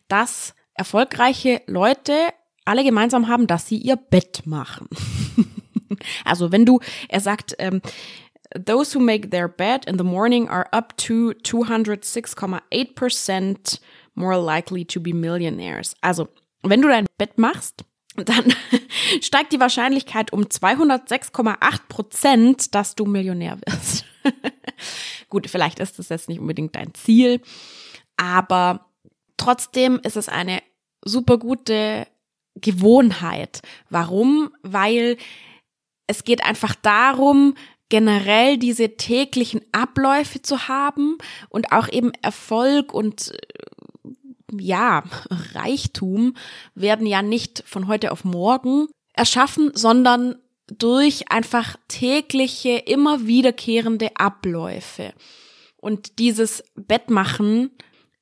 dass 0.09 0.55
erfolgreiche 0.75 1.63
Leute 1.67 2.15
alle 2.65 2.85
gemeinsam 2.85 3.29
haben, 3.29 3.47
dass 3.47 3.67
sie 3.67 3.79
ihr 3.79 3.97
Bett 3.97 4.43
machen. 4.47 4.89
also 6.25 6.53
wenn 6.53 6.65
du, 6.65 6.81
er 7.09 7.21
sagt, 7.21 7.57
ähm, 7.59 7.83
those 8.55 8.95
who 8.95 9.01
make 9.01 9.31
their 9.31 9.49
bed 9.49 9.87
in 9.87 9.99
the 9.99 10.05
morning 10.05 10.49
are 10.49 10.73
up 10.73 10.97
to 10.97 11.33
206,8% 11.43 13.81
more 14.15 14.39
likely 14.39 14.85
to 14.85 15.01
be 15.01 15.13
millionaires. 15.15 15.95
Also 16.01 16.29
wenn 16.63 16.83
du 16.83 16.89
dein 16.89 17.07
Bett 17.17 17.39
machst, 17.39 17.85
dann 18.17 18.53
steigt 19.21 19.53
die 19.53 19.61
Wahrscheinlichkeit 19.61 20.33
um 20.33 20.45
206,8 20.45 21.57
Prozent, 21.89 22.75
dass 22.75 22.95
du 22.95 23.07
Millionär 23.07 23.59
wirst. 23.67 24.05
Gut, 25.29 25.49
vielleicht 25.49 25.79
ist 25.79 25.99
das 25.99 26.09
jetzt 26.09 26.29
nicht 26.29 26.41
unbedingt 26.41 26.75
dein 26.75 26.93
Ziel, 26.95 27.41
aber 28.21 28.87
trotzdem 29.39 29.99
ist 30.05 30.17
es 30.17 30.29
eine 30.29 30.63
super 31.03 31.39
gute 31.39 32.07
Gewohnheit. 32.55 33.63
Warum? 33.89 34.55
Weil 34.63 35.17
es 36.07 36.25
geht 36.25 36.45
einfach 36.45 36.75
darum, 36.75 37.55
generell 37.89 38.59
diese 38.59 38.97
täglichen 38.97 39.63
Abläufe 39.73 40.43
zu 40.43 40.69
haben 40.69 41.17
und 41.49 41.73
auch 41.73 41.89
eben 41.89 42.13
Erfolg 42.21 42.93
und 42.93 43.33
äh, 43.33 44.11
ja, 44.61 45.03
Reichtum 45.55 46.35
werden 46.75 47.07
ja 47.07 47.23
nicht 47.23 47.65
von 47.67 47.89
heute 47.89 48.13
auf 48.13 48.25
morgen 48.25 48.89
erschaffen, 49.15 49.73
sondern 49.75 50.37
durch 50.67 51.33
einfach 51.33 51.77
tägliche, 51.89 52.77
immer 52.77 53.27
wiederkehrende 53.27 54.11
Abläufe. 54.17 55.15
Und 55.79 56.19
dieses 56.19 56.63
Bettmachen 56.75 57.71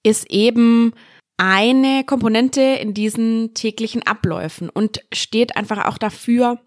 ist 0.03 0.31
eben 0.31 0.93
eine 1.37 2.05
Komponente 2.05 2.61
in 2.61 2.95
diesen 2.95 3.55
täglichen 3.55 4.03
Abläufen 4.03 4.69
und 4.69 5.01
steht 5.13 5.57
einfach 5.57 5.87
auch 5.87 5.99
dafür, 5.99 6.61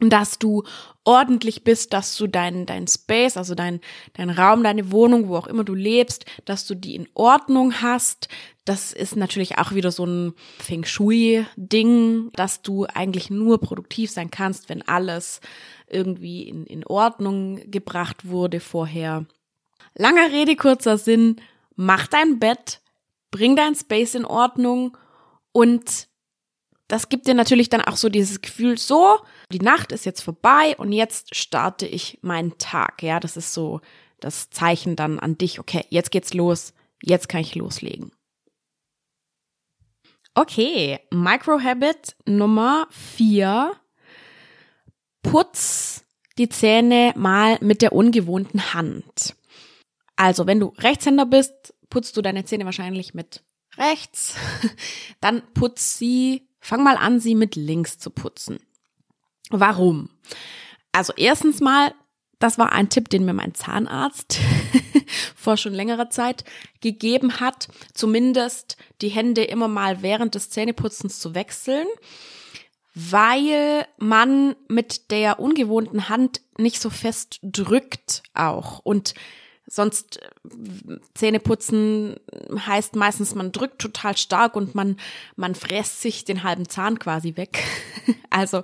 dass 0.00 0.38
du 0.38 0.64
ordentlich 1.04 1.64
bist, 1.64 1.92
dass 1.92 2.16
du 2.16 2.26
dein, 2.26 2.66
dein 2.66 2.88
Space, 2.88 3.36
also 3.36 3.54
dein, 3.54 3.80
dein 4.14 4.30
Raum, 4.30 4.62
deine 4.62 4.90
Wohnung, 4.90 5.28
wo 5.28 5.36
auch 5.36 5.46
immer 5.46 5.64
du 5.64 5.74
lebst, 5.74 6.24
dass 6.44 6.66
du 6.66 6.74
die 6.74 6.94
in 6.96 7.08
Ordnung 7.14 7.80
hast. 7.82 8.28
Das 8.64 8.92
ist 8.92 9.16
natürlich 9.16 9.58
auch 9.58 9.72
wieder 9.72 9.90
so 9.90 10.06
ein 10.06 10.34
Feng 10.58 10.84
Shui-Ding, 10.84 12.30
dass 12.34 12.62
du 12.62 12.86
eigentlich 12.86 13.30
nur 13.30 13.60
produktiv 13.60 14.10
sein 14.10 14.30
kannst, 14.30 14.68
wenn 14.68 14.82
alles 14.82 15.40
irgendwie 15.88 16.48
in, 16.48 16.66
in 16.66 16.84
Ordnung 16.86 17.70
gebracht 17.70 18.28
wurde 18.28 18.60
vorher. 18.60 19.26
Langer 19.94 20.30
Rede, 20.32 20.56
kurzer 20.56 20.96
Sinn. 20.98 21.36
Mach 21.76 22.06
dein 22.06 22.38
Bett, 22.38 22.80
bring 23.30 23.56
dein 23.56 23.74
Space 23.74 24.14
in 24.14 24.24
Ordnung 24.24 24.96
und 25.52 26.08
das 26.88 27.08
gibt 27.08 27.26
dir 27.26 27.34
natürlich 27.34 27.70
dann 27.70 27.80
auch 27.80 27.96
so 27.96 28.10
dieses 28.10 28.42
Gefühl, 28.42 28.76
so, 28.76 29.18
die 29.50 29.60
Nacht 29.60 29.92
ist 29.92 30.04
jetzt 30.04 30.20
vorbei 30.20 30.74
und 30.76 30.92
jetzt 30.92 31.34
starte 31.34 31.86
ich 31.86 32.18
meinen 32.20 32.58
Tag. 32.58 33.02
Ja, 33.02 33.18
das 33.18 33.38
ist 33.38 33.54
so 33.54 33.80
das 34.20 34.50
Zeichen 34.50 34.94
dann 34.94 35.18
an 35.18 35.38
dich, 35.38 35.58
okay, 35.58 35.86
jetzt 35.88 36.10
geht's 36.10 36.34
los, 36.34 36.74
jetzt 37.02 37.28
kann 37.28 37.40
ich 37.40 37.54
loslegen. 37.54 38.12
Okay, 40.34 41.00
Microhabit 41.10 42.16
Nummer 42.26 42.86
vier. 42.90 43.76
Putz 45.22 46.04
die 46.38 46.48
Zähne 46.48 47.12
mal 47.16 47.58
mit 47.60 47.82
der 47.82 47.92
ungewohnten 47.92 48.74
Hand. 48.74 49.34
Also, 50.16 50.46
wenn 50.46 50.60
du 50.60 50.72
Rechtshänder 50.78 51.26
bist, 51.26 51.74
putzt 51.90 52.16
du 52.16 52.22
deine 52.22 52.44
Zähne 52.44 52.64
wahrscheinlich 52.64 53.14
mit 53.14 53.42
rechts. 53.76 54.36
Dann 55.20 55.42
putz 55.54 55.98
sie 55.98 56.48
Fang 56.64 56.84
mal 56.84 56.96
an, 56.96 57.18
sie 57.18 57.34
mit 57.34 57.56
links 57.56 57.98
zu 57.98 58.10
putzen. 58.10 58.60
Warum? 59.50 60.10
Also 60.92 61.12
erstens 61.16 61.60
mal, 61.60 61.92
das 62.38 62.56
war 62.56 62.70
ein 62.70 62.88
Tipp, 62.88 63.08
den 63.10 63.24
mir 63.24 63.32
mein 63.32 63.52
Zahnarzt 63.52 64.38
vor 65.36 65.56
schon 65.56 65.74
längerer 65.74 66.08
Zeit 66.08 66.44
gegeben 66.80 67.40
hat, 67.40 67.66
zumindest 67.94 68.76
die 69.00 69.08
Hände 69.08 69.42
immer 69.42 69.66
mal 69.66 70.02
während 70.02 70.36
des 70.36 70.50
Zähneputzens 70.50 71.18
zu 71.18 71.34
wechseln, 71.34 71.88
weil 72.94 73.84
man 73.98 74.54
mit 74.68 75.10
der 75.10 75.40
ungewohnten 75.40 76.08
Hand 76.08 76.42
nicht 76.58 76.80
so 76.80 76.90
fest 76.90 77.40
drückt 77.42 78.22
auch 78.34 78.78
und 78.78 79.14
Sonst 79.74 80.20
äh, 80.20 80.98
Zähne 81.14 81.40
putzen 81.40 82.16
heißt 82.54 82.94
meistens, 82.94 83.34
man 83.34 83.52
drückt 83.52 83.80
total 83.80 84.18
stark 84.18 84.54
und 84.54 84.74
man, 84.74 84.98
man 85.34 85.54
fräst 85.54 86.02
sich 86.02 86.26
den 86.26 86.42
halben 86.42 86.68
Zahn 86.68 86.98
quasi 86.98 87.38
weg. 87.38 87.58
also 88.30 88.62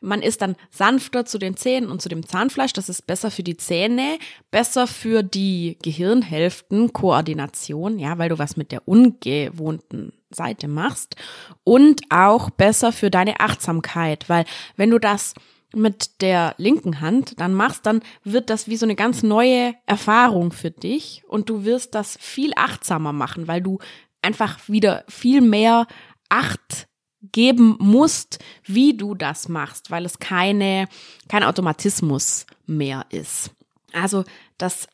man 0.00 0.22
ist 0.22 0.40
dann 0.40 0.54
sanfter 0.70 1.24
zu 1.24 1.38
den 1.38 1.56
Zähnen 1.56 1.90
und 1.90 2.00
zu 2.00 2.08
dem 2.08 2.24
Zahnfleisch. 2.24 2.72
Das 2.72 2.88
ist 2.88 3.04
besser 3.04 3.32
für 3.32 3.42
die 3.42 3.56
Zähne, 3.56 4.18
besser 4.52 4.86
für 4.86 5.24
die 5.24 5.76
Gehirnhälften, 5.82 6.92
Koordination, 6.92 7.98
ja, 7.98 8.16
weil 8.16 8.28
du 8.28 8.38
was 8.38 8.56
mit 8.56 8.70
der 8.70 8.86
ungewohnten 8.86 10.12
Seite 10.30 10.68
machst. 10.68 11.16
Und 11.64 12.02
auch 12.10 12.50
besser 12.50 12.92
für 12.92 13.10
deine 13.10 13.40
Achtsamkeit, 13.40 14.28
weil 14.28 14.44
wenn 14.76 14.90
du 14.90 15.00
das 15.00 15.34
mit 15.74 16.20
der 16.20 16.54
linken 16.58 17.00
Hand 17.00 17.40
dann 17.40 17.54
machst, 17.54 17.86
dann 17.86 18.00
wird 18.24 18.50
das 18.50 18.68
wie 18.68 18.76
so 18.76 18.86
eine 18.86 18.96
ganz 18.96 19.22
neue 19.22 19.74
Erfahrung 19.86 20.52
für 20.52 20.70
dich 20.70 21.22
und 21.28 21.48
du 21.48 21.64
wirst 21.64 21.94
das 21.94 22.16
viel 22.20 22.52
achtsamer 22.56 23.12
machen, 23.12 23.48
weil 23.48 23.62
du 23.62 23.78
einfach 24.20 24.68
wieder 24.68 25.04
viel 25.08 25.40
mehr 25.40 25.86
Acht 26.28 26.88
geben 27.20 27.76
musst, 27.78 28.38
wie 28.64 28.96
du 28.96 29.14
das 29.14 29.48
machst, 29.48 29.90
weil 29.90 30.06
es 30.06 30.18
keine, 30.18 30.88
kein 31.28 31.44
Automatismus 31.44 32.46
mehr 32.66 33.04
ist. 33.10 33.50
Also 33.92 34.24
das 34.58 34.88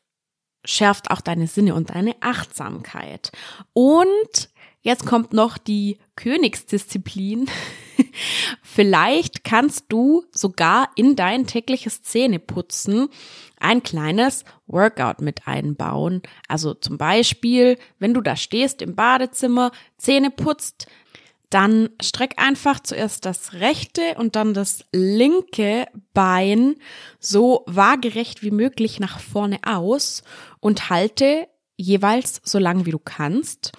schärft 0.65 1.11
auch 1.11 1.21
deine 1.21 1.47
Sinne 1.47 1.75
und 1.75 1.91
deine 1.91 2.17
Achtsamkeit. 2.21 3.31
Und 3.73 4.51
jetzt 4.88 5.05
kommt 5.05 5.35
noch 5.35 5.59
die 5.59 5.98
Königsdisziplin. 6.16 7.48
Vielleicht 8.62 9.44
kannst 9.44 9.85
du 9.90 10.24
sogar 10.33 10.88
in 10.96 11.14
dein 11.14 11.46
tägliches 11.46 12.03
Zähneputzen 12.03 13.09
ein 13.61 13.83
kleines 13.83 14.44
Workout 14.66 15.20
mit 15.20 15.46
einbauen. 15.46 16.22
Also 16.48 16.72
zum 16.72 16.96
Beispiel, 16.96 17.77
wenn 17.98 18.14
du 18.14 18.22
da 18.22 18.35
stehst 18.35 18.81
im 18.81 18.94
Badezimmer, 18.94 19.72
Zähne 19.98 20.31
putzt, 20.31 20.87
dann 21.51 21.90
streck 22.01 22.35
einfach 22.38 22.81
zuerst 22.81 23.27
das 23.27 23.53
rechte 23.55 24.14
und 24.16 24.37
dann 24.37 24.55
das 24.55 24.87
linke 24.92 25.87
Bein 26.14 26.77
so 27.20 27.64
waagerecht 27.66 28.42
wie 28.42 28.51
möglich 28.51 29.01
nach 29.01 29.20
vorne 29.20 29.59
aus 29.66 30.22
und 30.61 30.88
halte 30.88 31.46
jeweils 31.77 32.40
so 32.42 32.59
lang 32.59 32.87
wie 32.87 32.90
du 32.90 32.98
kannst. 32.98 33.72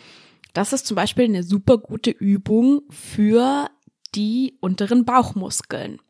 Das 0.60 0.74
ist 0.74 0.88
zum 0.88 0.96
Beispiel 0.96 1.24
eine 1.24 1.44
super 1.44 1.78
gute 1.78 2.12
Übung 2.12 2.82
für 2.90 3.70
die 4.14 4.58
unteren 4.60 5.06
Bauchmuskeln. 5.06 6.02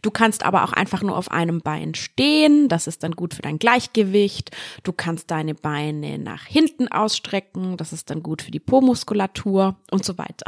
Du 0.00 0.10
kannst 0.10 0.42
aber 0.42 0.64
auch 0.64 0.72
einfach 0.72 1.02
nur 1.02 1.18
auf 1.18 1.30
einem 1.30 1.60
Bein 1.60 1.94
stehen, 1.94 2.70
das 2.70 2.86
ist 2.86 3.02
dann 3.02 3.12
gut 3.12 3.34
für 3.34 3.42
dein 3.42 3.58
Gleichgewicht. 3.58 4.56
Du 4.84 4.94
kannst 4.94 5.30
deine 5.30 5.54
Beine 5.54 6.18
nach 6.18 6.46
hinten 6.46 6.88
ausstrecken, 6.88 7.76
das 7.76 7.92
ist 7.92 8.08
dann 8.08 8.22
gut 8.22 8.40
für 8.40 8.50
die 8.50 8.58
Po-Muskulatur 8.58 9.76
und 9.90 10.02
so 10.02 10.16
weiter. 10.16 10.46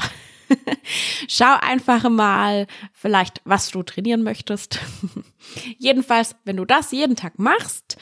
Schau 1.29 1.55
einfach 1.61 2.09
mal 2.09 2.67
vielleicht, 2.95 3.43
was 3.45 3.71
du 3.71 3.83
trainieren 3.83 4.23
möchtest. 4.23 4.79
Jedenfalls, 5.79 6.37
wenn 6.47 6.57
du 6.57 6.65
das 6.65 6.91
jeden 6.91 7.17
Tag 7.17 7.39
machst, 7.39 7.99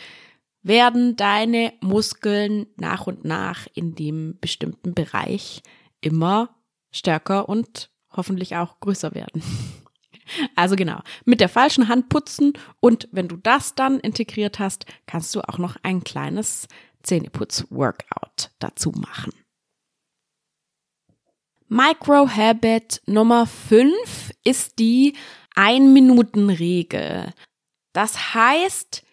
werden 0.62 1.16
deine 1.16 1.72
Muskeln 1.80 2.66
nach 2.76 3.06
und 3.06 3.24
nach 3.24 3.66
in 3.74 3.94
dem 3.94 4.38
bestimmten 4.40 4.94
Bereich 4.94 5.62
immer 6.00 6.56
stärker 6.90 7.48
und 7.48 7.90
hoffentlich 8.10 8.56
auch 8.56 8.80
größer 8.80 9.14
werden. 9.14 9.42
Also 10.54 10.76
genau, 10.76 11.00
mit 11.24 11.40
der 11.40 11.48
falschen 11.48 11.88
Hand 11.88 12.08
putzen 12.08 12.52
und 12.78 13.08
wenn 13.10 13.26
du 13.26 13.36
das 13.36 13.74
dann 13.74 13.98
integriert 13.98 14.60
hast, 14.60 14.86
kannst 15.06 15.34
du 15.34 15.40
auch 15.40 15.58
noch 15.58 15.76
ein 15.82 16.04
kleines 16.04 16.68
Zähneputz-Workout 17.02 18.52
dazu 18.60 18.92
machen. 18.92 19.32
Micro-Habit 21.66 23.02
Nummer 23.06 23.46
5 23.46 24.32
ist 24.44 24.78
die 24.78 25.16
Ein-Minuten-Regel. 25.54 27.32
Das 27.92 28.34
heißt, 28.34 29.04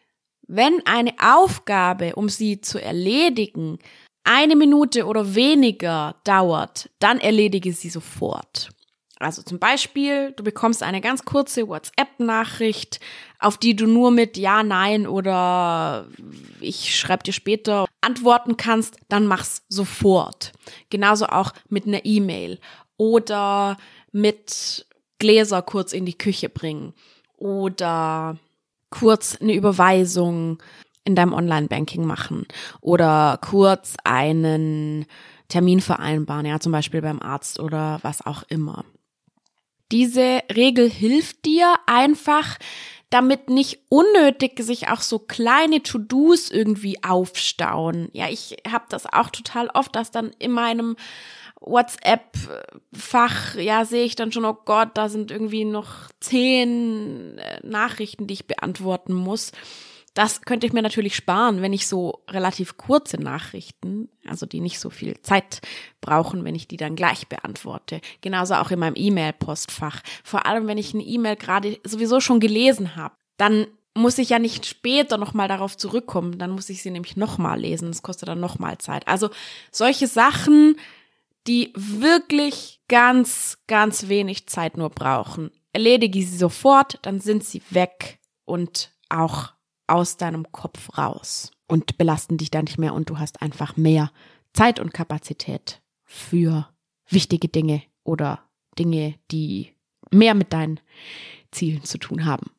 wenn 0.47 0.85
eine 0.85 1.13
Aufgabe, 1.19 2.15
um 2.15 2.29
sie 2.29 2.61
zu 2.61 2.81
erledigen, 2.81 3.79
eine 4.23 4.55
Minute 4.55 5.05
oder 5.05 5.35
weniger 5.35 6.15
dauert, 6.23 6.89
dann 6.99 7.19
erledige 7.19 7.73
sie 7.73 7.89
sofort. 7.89 8.69
Also 9.19 9.41
zum 9.41 9.57
Beispiel, 9.57 10.31
du 10.33 10.43
bekommst 10.43 10.83
eine 10.83 11.01
ganz 11.01 11.25
kurze 11.25 11.67
WhatsApp-Nachricht, 11.67 12.99
auf 13.39 13.57
die 13.57 13.75
du 13.75 13.87
nur 13.87 14.11
mit 14.11 14.37
Ja, 14.37 14.61
Nein 14.63 15.07
oder 15.07 16.07
ich 16.59 16.95
schreibe 16.95 17.23
dir 17.23 17.33
später 17.33 17.85
antworten 18.01 18.57
kannst, 18.57 18.97
dann 19.09 19.25
mach's 19.25 19.63
sofort. 19.69 20.51
Genauso 20.89 21.25
auch 21.27 21.53
mit 21.67 21.87
einer 21.87 22.05
E-Mail 22.05 22.59
oder 22.97 23.77
mit 24.11 24.85
Gläser 25.19 25.63
kurz 25.63 25.93
in 25.93 26.05
die 26.05 26.17
Küche 26.17 26.49
bringen 26.49 26.93
oder 27.37 28.37
kurz 28.89 29.37
eine 29.41 29.53
Überweisung 29.53 30.61
in 31.03 31.15
deinem 31.15 31.33
Online-Banking 31.33 32.05
machen 32.05 32.45
oder 32.81 33.39
kurz 33.41 33.95
einen 34.03 35.05
Termin 35.47 35.79
vereinbaren, 35.79 36.45
ja, 36.45 36.59
zum 36.59 36.71
Beispiel 36.71 37.01
beim 37.01 37.21
Arzt 37.21 37.59
oder 37.59 37.99
was 38.01 38.25
auch 38.25 38.43
immer. 38.49 38.83
Diese 39.91 40.41
Regel 40.53 40.89
hilft 40.89 41.45
dir 41.45 41.75
einfach, 41.85 42.57
damit 43.09 43.49
nicht 43.49 43.79
unnötig 43.87 44.59
sich 44.59 44.89
auch 44.89 44.99
so 44.99 45.17
kleine 45.17 45.81
To-Dos 45.81 46.51
irgendwie 46.51 47.01
aufstauen. 47.03 48.09
Ja, 48.11 48.27
ich 48.27 48.57
habe 48.69 48.85
das 48.89 49.05
auch 49.05 49.29
total 49.29 49.69
oft, 49.69 49.95
dass 49.95 50.11
dann 50.11 50.31
in 50.39 50.51
meinem 50.51 50.97
WhatsApp-Fach, 51.61 53.55
ja, 53.55 53.85
sehe 53.85 54.05
ich 54.05 54.15
dann 54.15 54.31
schon, 54.31 54.45
oh 54.45 54.57
Gott, 54.65 54.89
da 54.95 55.09
sind 55.09 55.31
irgendwie 55.31 55.65
noch 55.65 56.09
zehn 56.19 57.37
äh, 57.37 57.59
Nachrichten, 57.65 58.27
die 58.27 58.35
ich 58.35 58.47
beantworten 58.47 59.13
muss. 59.13 59.51
Das 60.13 60.41
könnte 60.41 60.65
ich 60.65 60.73
mir 60.73 60.81
natürlich 60.81 61.15
sparen, 61.15 61.61
wenn 61.61 61.73
ich 61.73 61.87
so 61.87 62.23
relativ 62.27 62.75
kurze 62.77 63.17
Nachrichten, 63.17 64.09
also 64.27 64.47
die 64.47 64.61
nicht 64.61 64.79
so 64.79 64.89
viel 64.89 65.21
Zeit 65.21 65.61
brauchen, 66.01 66.43
wenn 66.43 66.55
ich 66.55 66.67
die 66.67 66.77
dann 66.77 66.95
gleich 66.95 67.27
beantworte. 67.27 68.01
Genauso 68.21 68.55
auch 68.55 68.71
in 68.71 68.79
meinem 68.79 68.95
E-Mail-Postfach. 68.95 70.01
Vor 70.23 70.47
allem, 70.47 70.65
wenn 70.65 70.79
ich 70.79 70.95
eine 70.95 71.03
E-Mail 71.03 71.35
gerade 71.35 71.77
sowieso 71.83 72.19
schon 72.19 72.39
gelesen 72.39 72.95
habe, 72.95 73.13
dann 73.37 73.67
muss 73.93 74.17
ich 74.17 74.29
ja 74.29 74.39
nicht 74.39 74.65
später 74.65 75.17
nochmal 75.17 75.47
darauf 75.47 75.77
zurückkommen. 75.77 76.39
Dann 76.39 76.49
muss 76.51 76.69
ich 76.69 76.81
sie 76.81 76.91
nämlich 76.91 77.15
nochmal 77.15 77.59
lesen. 77.59 77.89
Das 77.89 78.01
kostet 78.01 78.27
dann 78.27 78.39
nochmal 78.39 78.77
Zeit. 78.79 79.07
Also 79.07 79.29
solche 79.71 80.07
Sachen, 80.07 80.77
die 81.47 81.71
wirklich 81.75 82.81
ganz, 82.87 83.57
ganz 83.67 84.07
wenig 84.07 84.47
Zeit 84.47 84.77
nur 84.77 84.89
brauchen. 84.89 85.51
Erledige 85.71 86.19
sie 86.19 86.37
sofort, 86.37 86.99
dann 87.03 87.19
sind 87.19 87.43
sie 87.43 87.61
weg 87.69 88.19
und 88.45 88.91
auch 89.09 89.53
aus 89.87 90.17
deinem 90.17 90.51
Kopf 90.51 90.97
raus 90.97 91.51
und 91.67 91.97
belasten 91.97 92.37
dich 92.37 92.51
dann 92.51 92.65
nicht 92.65 92.77
mehr 92.77 92.93
und 92.93 93.09
du 93.09 93.19
hast 93.19 93.41
einfach 93.41 93.77
mehr 93.77 94.11
Zeit 94.53 94.79
und 94.79 94.93
Kapazität 94.93 95.81
für 96.03 96.67
wichtige 97.09 97.47
Dinge 97.47 97.83
oder 98.03 98.43
Dinge, 98.77 99.15
die 99.31 99.73
mehr 100.11 100.33
mit 100.33 100.53
deinen 100.53 100.79
Zielen 101.51 101.83
zu 101.83 101.97
tun 101.97 102.25
haben. 102.25 102.51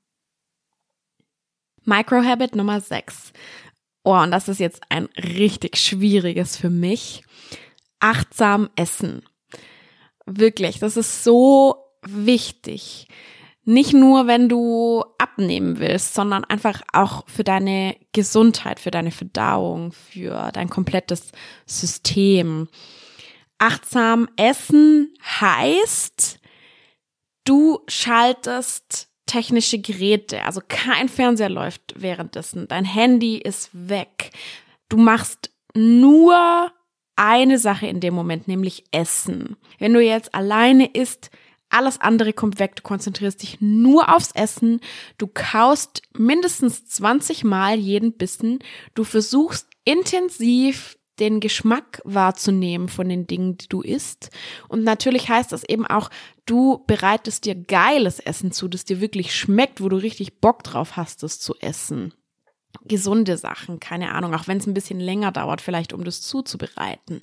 Microhabit 1.85 2.55
Nummer 2.55 2.81
6. 2.81 3.33
Oh, 4.05 4.15
und 4.15 4.31
das 4.31 4.49
ist 4.49 4.61
jetzt 4.61 4.83
ein 4.91 5.07
richtig 5.17 5.77
schwieriges 5.77 6.57
für 6.57 6.71
mich. 6.71 7.23
Achtsam 8.01 8.71
essen. 8.77 9.23
Wirklich, 10.27 10.79
das 10.79 10.97
ist 10.97 11.25
so 11.25 11.77
wichtig. 12.03 13.09
Nicht 13.65 13.93
nur, 13.93 14.27
wenn 14.27 14.49
du 14.49 15.05
abnehmen 15.19 15.79
willst, 15.79 16.15
sondern 16.15 16.45
einfach 16.45 16.81
auch 16.93 17.25
für 17.29 17.45
deine 17.45 17.97
Gesundheit, 18.13 18.81
für 18.81 18.91
deine 18.91 19.11
Verdauung, 19.11 19.93
für 19.93 20.51
dein 20.53 20.71
komplettes 20.71 21.33
System. 21.67 22.69
Achtsam 23.59 24.29
essen 24.37 25.13
heißt, 25.23 26.41
du 27.45 27.81
schaltest 27.89 29.09
technische 29.27 29.79
Geräte, 29.79 30.45
also 30.45 30.63
kein 30.67 31.09
Fernseher 31.09 31.51
läuft 31.51 31.95
währenddessen, 31.97 32.69
dein 32.69 32.85
Handy 32.85 33.37
ist 33.37 33.69
weg. 33.73 34.31
Du 34.89 34.97
machst 34.97 35.51
nur 35.75 36.73
eine 37.19 37.59
Sache 37.59 37.87
in 37.87 38.01
dem 38.01 38.15
Moment, 38.15 38.49
nämlich 38.49 38.85
Essen. 38.93 39.57
Wenn 39.79 39.93
du 39.93 40.01
jetzt 40.01 40.35
alleine 40.35 40.87
isst, 40.87 41.31
alles 41.69 42.01
andere 42.01 42.33
kommt 42.33 42.61
weg. 42.61 42.77
Du 42.77 42.83
konzentrierst 42.83 43.43
dich 43.43 43.61
nur 43.61 44.15
aufs 44.15 44.33
Essen. 44.33 44.81
Du 45.19 45.27
kaust 45.27 46.03
mindestens 46.17 46.87
20 46.87 47.45
Mal 47.45 47.79
jeden 47.79 48.13
Bissen. 48.13 48.61
Du 48.95 49.05
versuchst 49.05 49.67
intensiv 49.85 50.97
den 51.19 51.41
Geschmack 51.41 52.01
wahrzunehmen 52.05 52.89
von 52.89 53.09
den 53.09 53.27
Dingen, 53.27 53.59
die 53.59 53.69
du 53.69 53.83
isst. 53.83 54.31
Und 54.69 54.85
natürlich 54.85 55.29
heißt 55.29 55.51
das 55.51 55.65
eben 55.65 55.85
auch, 55.85 56.11
du 56.47 56.85
bereitest 56.87 57.45
dir 57.45 57.57
geiles 57.57 58.21
Essen 58.21 58.53
zu, 58.53 58.69
das 58.69 58.85
dir 58.85 59.01
wirklich 59.01 59.35
schmeckt, 59.35 59.83
wo 59.83 59.89
du 59.89 59.97
richtig 59.97 60.41
Bock 60.41 60.63
drauf 60.63 60.97
hast, 60.97 61.25
es 61.25 61.41
zu 61.41 61.57
essen 61.61 62.15
gesunde 62.85 63.37
Sachen, 63.37 63.81
keine 63.81 64.13
Ahnung, 64.13 64.35
auch 64.35 64.47
wenn 64.47 64.59
es 64.59 64.67
ein 64.67 64.75
bisschen 64.75 65.01
länger 65.01 65.33
dauert, 65.33 65.61
vielleicht 65.61 65.93
um 65.93 66.05
das 66.05 66.21
zuzubereiten. 66.23 67.21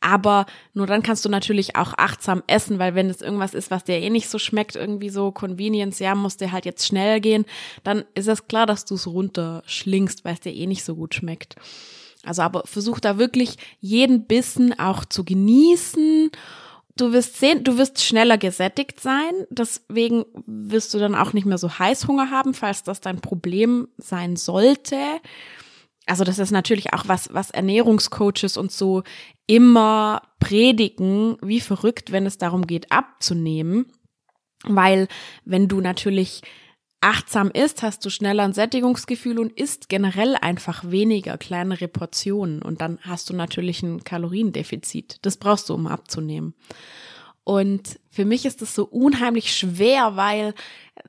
Aber 0.00 0.46
nur 0.72 0.86
dann 0.86 1.02
kannst 1.02 1.24
du 1.24 1.28
natürlich 1.28 1.76
auch 1.76 1.94
achtsam 1.96 2.42
essen, 2.46 2.78
weil 2.78 2.94
wenn 2.94 3.10
es 3.10 3.20
irgendwas 3.20 3.54
ist, 3.54 3.70
was 3.70 3.84
dir 3.84 3.98
eh 3.98 4.10
nicht 4.10 4.28
so 4.28 4.38
schmeckt, 4.38 4.76
irgendwie 4.76 5.10
so 5.10 5.30
Convenience, 5.30 5.98
ja, 5.98 6.14
muss 6.14 6.36
dir 6.36 6.52
halt 6.52 6.64
jetzt 6.64 6.86
schnell 6.86 7.20
gehen, 7.20 7.44
dann 7.82 8.04
ist 8.14 8.28
es 8.28 8.46
klar, 8.46 8.66
dass 8.66 8.84
du 8.84 8.94
es 8.94 9.06
runterschlingst, 9.06 10.24
weil 10.24 10.34
es 10.34 10.40
dir 10.40 10.54
eh 10.54 10.66
nicht 10.66 10.84
so 10.84 10.94
gut 10.94 11.14
schmeckt. 11.14 11.56
Also 12.24 12.42
aber 12.42 12.62
versuch 12.64 13.00
da 13.00 13.18
wirklich 13.18 13.56
jeden 13.80 14.24
Bissen 14.24 14.78
auch 14.78 15.04
zu 15.04 15.24
genießen 15.24 16.30
Du 16.96 17.12
wirst 17.12 17.38
sehen, 17.38 17.64
du 17.64 17.76
wirst 17.76 18.04
schneller 18.04 18.38
gesättigt 18.38 19.00
sein, 19.00 19.32
deswegen 19.50 20.24
wirst 20.46 20.94
du 20.94 20.98
dann 20.98 21.16
auch 21.16 21.32
nicht 21.32 21.44
mehr 21.44 21.58
so 21.58 21.78
Heißhunger 21.78 22.30
haben, 22.30 22.54
falls 22.54 22.84
das 22.84 23.00
dein 23.00 23.20
Problem 23.20 23.88
sein 23.98 24.36
sollte. 24.36 24.96
Also 26.06 26.22
das 26.22 26.38
ist 26.38 26.52
natürlich 26.52 26.92
auch 26.92 27.08
was, 27.08 27.32
was 27.32 27.50
Ernährungscoaches 27.50 28.56
und 28.56 28.70
so 28.70 29.02
immer 29.46 30.22
predigen, 30.38 31.36
wie 31.42 31.60
verrückt, 31.60 32.12
wenn 32.12 32.26
es 32.26 32.38
darum 32.38 32.66
geht, 32.66 32.92
abzunehmen. 32.92 33.86
Weil 34.62 35.08
wenn 35.44 35.66
du 35.66 35.80
natürlich 35.80 36.42
achtsam 37.04 37.50
isst, 37.50 37.82
hast 37.82 38.02
du 38.04 38.10
schneller 38.10 38.44
ein 38.44 38.54
Sättigungsgefühl 38.54 39.38
und 39.38 39.52
isst 39.52 39.90
generell 39.90 40.36
einfach 40.40 40.90
weniger 40.90 41.36
kleinere 41.36 41.86
Portionen 41.86 42.62
und 42.62 42.80
dann 42.80 42.98
hast 43.02 43.28
du 43.28 43.34
natürlich 43.34 43.82
ein 43.82 44.04
Kaloriendefizit. 44.04 45.18
Das 45.22 45.36
brauchst 45.36 45.68
du, 45.68 45.74
um 45.74 45.86
abzunehmen. 45.86 46.54
Und 47.44 48.00
für 48.10 48.24
mich 48.24 48.46
ist 48.46 48.62
das 48.62 48.74
so 48.74 48.86
unheimlich 48.86 49.54
schwer, 49.54 50.16
weil 50.16 50.54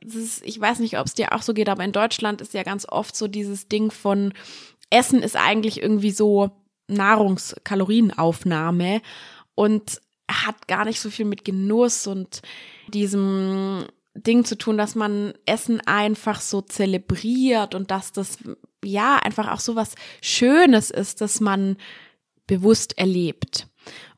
ist, 0.04 0.46
ich 0.46 0.60
weiß 0.60 0.80
nicht, 0.80 1.00
ob 1.00 1.08
es 1.08 1.14
dir 1.14 1.32
auch 1.32 1.42
so 1.42 1.54
geht, 1.54 1.70
aber 1.70 1.86
in 1.86 1.94
Deutschland 1.94 2.42
ist 2.42 2.54
ja 2.54 2.64
ganz 2.64 2.86
oft 2.86 3.16
so 3.16 3.30
dieses 3.30 3.70
Ding 3.70 3.90
von 3.90 4.34
Essen 4.90 5.24
ist 5.24 5.38
eigentlich 5.38 5.82
irgendwie 5.82 6.12
so 6.12 6.52
Nahrungskalorienaufnahme 6.88 9.02
und 9.56 10.02
hat 10.30 10.68
gar 10.68 10.84
nicht 10.84 11.00
so 11.00 11.10
viel 11.10 11.26
mit 11.26 11.46
Genuss 11.46 12.06
und 12.06 12.42
diesem 12.90 13.86
Ding 14.16 14.46
zu 14.46 14.58
tun, 14.58 14.78
dass 14.78 14.96
man 14.96 15.34
Essen 15.46 15.82
einfach 15.82 16.40
so 16.40 16.62
zelebriert 16.62 17.76
und 17.76 17.92
dass 17.92 18.14
das 18.14 18.38
ja 18.84 19.18
einfach 19.18 19.52
auch 19.52 19.60
so 19.60 19.76
was 19.76 19.96
Schönes 20.22 20.90
ist, 20.90 21.22
dass 21.22 21.42
man 21.42 21.78
bewusst 22.48 22.98
erlebt. 22.98 23.68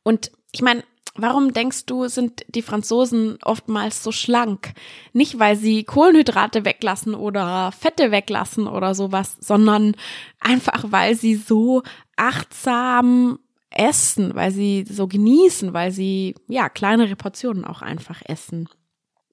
Und 0.03 0.31
ich 0.51 0.61
meine, 0.61 0.83
warum 1.15 1.51
denkst 1.51 1.85
du, 1.87 2.07
sind 2.07 2.45
die 2.47 2.61
Franzosen 2.61 3.39
oftmals 3.41 4.03
so 4.03 4.11
schlank? 4.11 4.73
Nicht, 5.13 5.39
weil 5.39 5.55
sie 5.55 5.83
Kohlenhydrate 5.83 6.63
weglassen 6.63 7.15
oder 7.15 7.71
Fette 7.71 8.11
weglassen 8.11 8.67
oder 8.67 8.93
sowas, 8.93 9.35
sondern 9.39 9.95
einfach, 10.39 10.85
weil 10.89 11.15
sie 11.15 11.35
so 11.35 11.81
achtsam 12.15 13.39
essen, 13.71 14.35
weil 14.35 14.51
sie 14.51 14.85
so 14.89 15.07
genießen, 15.07 15.73
weil 15.73 15.91
sie 15.91 16.35
ja 16.47 16.69
kleinere 16.69 17.15
Portionen 17.15 17.65
auch 17.65 17.81
einfach 17.81 18.21
essen 18.25 18.69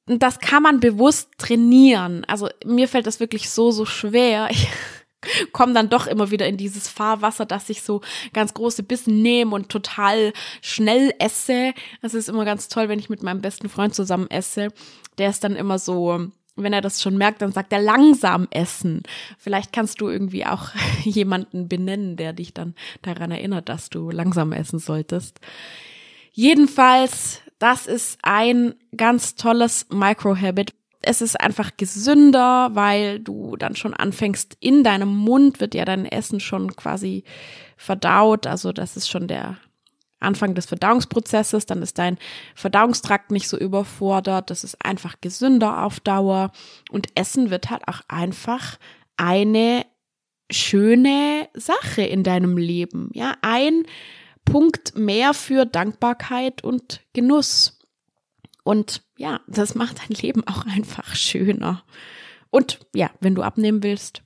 das 0.06 0.38
kann 0.38 0.62
man 0.62 0.80
bewusst 0.80 1.30
trainieren. 1.38 2.24
Also 2.26 2.48
mir 2.64 2.88
fällt 2.88 3.06
das 3.06 3.20
wirklich 3.20 3.50
so, 3.50 3.70
so 3.70 3.84
schwer. 3.84 4.48
Ich 5.26 5.52
komme 5.52 5.72
dann 5.72 5.88
doch 5.88 6.06
immer 6.06 6.30
wieder 6.30 6.46
in 6.46 6.58
dieses 6.58 6.86
Fahrwasser, 6.86 7.46
dass 7.46 7.70
ich 7.70 7.80
so 7.80 8.02
ganz 8.34 8.52
große 8.52 8.82
Bissen 8.82 9.22
nehme 9.22 9.54
und 9.54 9.70
total 9.70 10.34
schnell 10.60 11.14
esse. 11.18 11.72
Das 12.02 12.12
ist 12.12 12.28
immer 12.28 12.44
ganz 12.44 12.68
toll, 12.68 12.90
wenn 12.90 12.98
ich 12.98 13.08
mit 13.08 13.22
meinem 13.22 13.40
besten 13.40 13.70
Freund 13.70 13.94
zusammen 13.94 14.28
esse. 14.28 14.68
Der 15.16 15.30
ist 15.30 15.42
dann 15.42 15.56
immer 15.56 15.78
so, 15.78 16.28
wenn 16.56 16.72
er 16.72 16.80
das 16.80 17.02
schon 17.02 17.16
merkt, 17.16 17.42
dann 17.42 17.52
sagt 17.52 17.72
er 17.72 17.80
langsam 17.80 18.48
essen. 18.50 19.02
Vielleicht 19.38 19.72
kannst 19.72 20.00
du 20.00 20.08
irgendwie 20.08 20.44
auch 20.44 20.68
jemanden 21.04 21.68
benennen, 21.68 22.16
der 22.16 22.32
dich 22.32 22.52
dann 22.52 22.74
daran 23.02 23.30
erinnert, 23.30 23.68
dass 23.68 23.90
du 23.90 24.10
langsam 24.10 24.52
essen 24.52 24.78
solltest. 24.78 25.40
Jedenfalls 26.32 27.40
das 27.64 27.86
ist 27.86 28.18
ein 28.20 28.74
ganz 28.94 29.36
tolles 29.36 29.86
Microhabit. 29.88 30.74
Es 31.00 31.22
ist 31.22 31.40
einfach 31.40 31.78
gesünder, 31.78 32.68
weil 32.74 33.20
du 33.20 33.56
dann 33.56 33.74
schon 33.74 33.94
anfängst, 33.94 34.58
in 34.60 34.84
deinem 34.84 35.08
Mund 35.08 35.60
wird 35.60 35.74
ja 35.74 35.86
dein 35.86 36.04
Essen 36.04 36.40
schon 36.40 36.76
quasi 36.76 37.24
verdaut. 37.78 38.46
Also 38.46 38.74
das 38.74 38.98
ist 38.98 39.08
schon 39.08 39.28
der 39.28 39.56
Anfang 40.20 40.54
des 40.54 40.66
Verdauungsprozesses. 40.66 41.64
Dann 41.64 41.80
ist 41.80 41.96
dein 41.96 42.18
Verdauungstrakt 42.54 43.30
nicht 43.30 43.48
so 43.48 43.56
überfordert. 43.56 44.50
Das 44.50 44.62
ist 44.62 44.84
einfach 44.84 45.14
gesünder 45.22 45.84
auf 45.84 46.00
Dauer. 46.00 46.52
Und 46.90 47.18
Essen 47.18 47.48
wird 47.48 47.70
halt 47.70 47.88
auch 47.88 48.02
einfach 48.08 48.76
eine 49.16 49.86
schöne 50.50 51.48
Sache 51.54 52.02
in 52.02 52.24
deinem 52.24 52.58
Leben. 52.58 53.08
Ja, 53.14 53.36
ein 53.40 53.84
Punkt 54.44 54.96
mehr 54.96 55.34
für 55.34 55.64
Dankbarkeit 55.66 56.62
und 56.62 57.00
Genuss. 57.12 57.78
Und 58.62 59.02
ja, 59.16 59.40
das 59.46 59.74
macht 59.74 59.98
dein 60.00 60.16
Leben 60.16 60.46
auch 60.46 60.66
einfach 60.66 61.14
schöner. 61.14 61.84
Und 62.50 62.80
ja, 62.94 63.10
wenn 63.20 63.34
du 63.34 63.42
abnehmen 63.42 63.82
willst, 63.82 64.22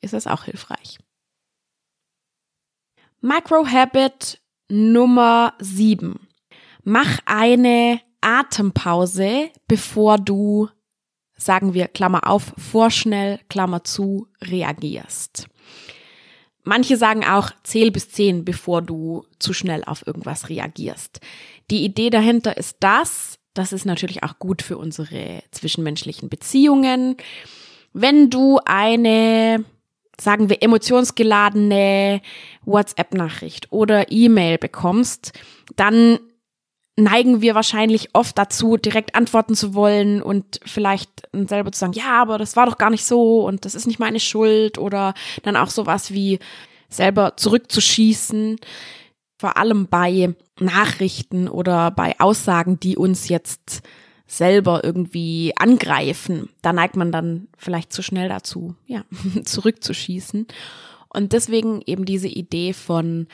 ist 0.00 0.14
das 0.14 0.26
auch 0.26 0.44
hilfreich. 0.44 0.98
Microhabit 3.20 4.40
Nummer 4.68 5.54
7. 5.58 6.28
Mach 6.84 7.18
eine 7.26 8.00
Atempause, 8.20 9.50
bevor 9.68 10.18
du, 10.18 10.68
sagen 11.36 11.74
wir, 11.74 11.88
Klammer 11.88 12.26
auf, 12.26 12.54
vorschnell, 12.56 13.40
Klammer 13.48 13.84
zu, 13.84 14.28
reagierst. 14.40 15.48
Manche 16.62 16.96
sagen 16.96 17.24
auch, 17.24 17.50
zähl 17.62 17.90
bis 17.90 18.10
zehn, 18.10 18.44
bevor 18.44 18.82
du 18.82 19.24
zu 19.38 19.52
schnell 19.52 19.82
auf 19.84 20.06
irgendwas 20.06 20.48
reagierst. 20.48 21.20
Die 21.70 21.84
Idee 21.84 22.10
dahinter 22.10 22.56
ist 22.56 22.76
das, 22.80 23.38
das 23.54 23.72
ist 23.72 23.84
natürlich 23.84 24.22
auch 24.22 24.38
gut 24.38 24.62
für 24.62 24.78
unsere 24.78 25.42
zwischenmenschlichen 25.50 26.28
Beziehungen. 26.28 27.16
Wenn 27.92 28.30
du 28.30 28.60
eine, 28.64 29.64
sagen 30.20 30.48
wir, 30.48 30.62
emotionsgeladene 30.62 32.20
WhatsApp-Nachricht 32.64 33.72
oder 33.72 34.10
E-Mail 34.10 34.58
bekommst, 34.58 35.32
dann 35.76 36.20
neigen 37.02 37.40
wir 37.40 37.54
wahrscheinlich 37.54 38.10
oft 38.14 38.36
dazu, 38.38 38.76
direkt 38.76 39.14
antworten 39.14 39.54
zu 39.54 39.74
wollen 39.74 40.22
und 40.22 40.60
vielleicht 40.64 41.10
selber 41.32 41.72
zu 41.72 41.80
sagen, 41.80 41.92
ja, 41.92 42.20
aber 42.20 42.38
das 42.38 42.56
war 42.56 42.66
doch 42.66 42.78
gar 42.78 42.90
nicht 42.90 43.04
so 43.04 43.46
und 43.46 43.64
das 43.64 43.74
ist 43.74 43.86
nicht 43.86 43.98
meine 43.98 44.20
Schuld 44.20 44.78
oder 44.78 45.14
dann 45.42 45.56
auch 45.56 45.70
sowas 45.70 46.12
wie 46.12 46.38
selber 46.88 47.36
zurückzuschießen. 47.36 48.58
vor 49.38 49.56
allem 49.56 49.86
bei 49.88 50.34
Nachrichten 50.58 51.48
oder 51.48 51.90
bei 51.90 52.14
Aussagen, 52.20 52.78
die 52.78 52.98
uns 52.98 53.30
jetzt 53.30 53.80
selber 54.26 54.84
irgendwie 54.84 55.52
angreifen. 55.56 56.50
Da 56.60 56.72
neigt 56.74 56.94
man 56.94 57.10
dann 57.10 57.48
vielleicht 57.56 57.92
zu 57.92 58.02
schnell 58.02 58.28
dazu, 58.28 58.74
ja, 58.86 59.04
zurückzuschießen. 59.44 60.46
Und 61.08 61.32
deswegen 61.32 61.82
eben 61.86 62.04
diese 62.04 62.28
Idee 62.28 62.72
von 62.72 63.26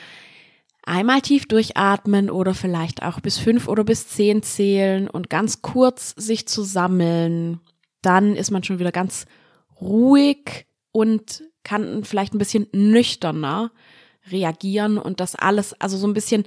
einmal 0.87 1.21
tief 1.21 1.45
durchatmen 1.45 2.29
oder 2.29 2.53
vielleicht 2.53 3.03
auch 3.03 3.19
bis 3.19 3.37
fünf 3.37 3.67
oder 3.67 3.83
bis 3.83 4.07
zehn 4.07 4.41
zählen 4.41 5.09
und 5.09 5.29
ganz 5.29 5.61
kurz 5.61 6.11
sich 6.17 6.47
zu 6.47 6.63
sammeln. 6.63 7.59
Dann 8.01 8.35
ist 8.35 8.51
man 8.51 8.63
schon 8.63 8.79
wieder 8.79 8.91
ganz 8.91 9.25
ruhig 9.81 10.65
und 10.91 11.43
kann 11.63 12.03
vielleicht 12.03 12.33
ein 12.33 12.39
bisschen 12.39 12.67
nüchterner 12.71 13.71
reagieren 14.31 14.97
und 14.97 15.19
das 15.19 15.35
alles, 15.35 15.79
also 15.79 15.97
so 15.97 16.07
ein 16.07 16.13
bisschen 16.13 16.45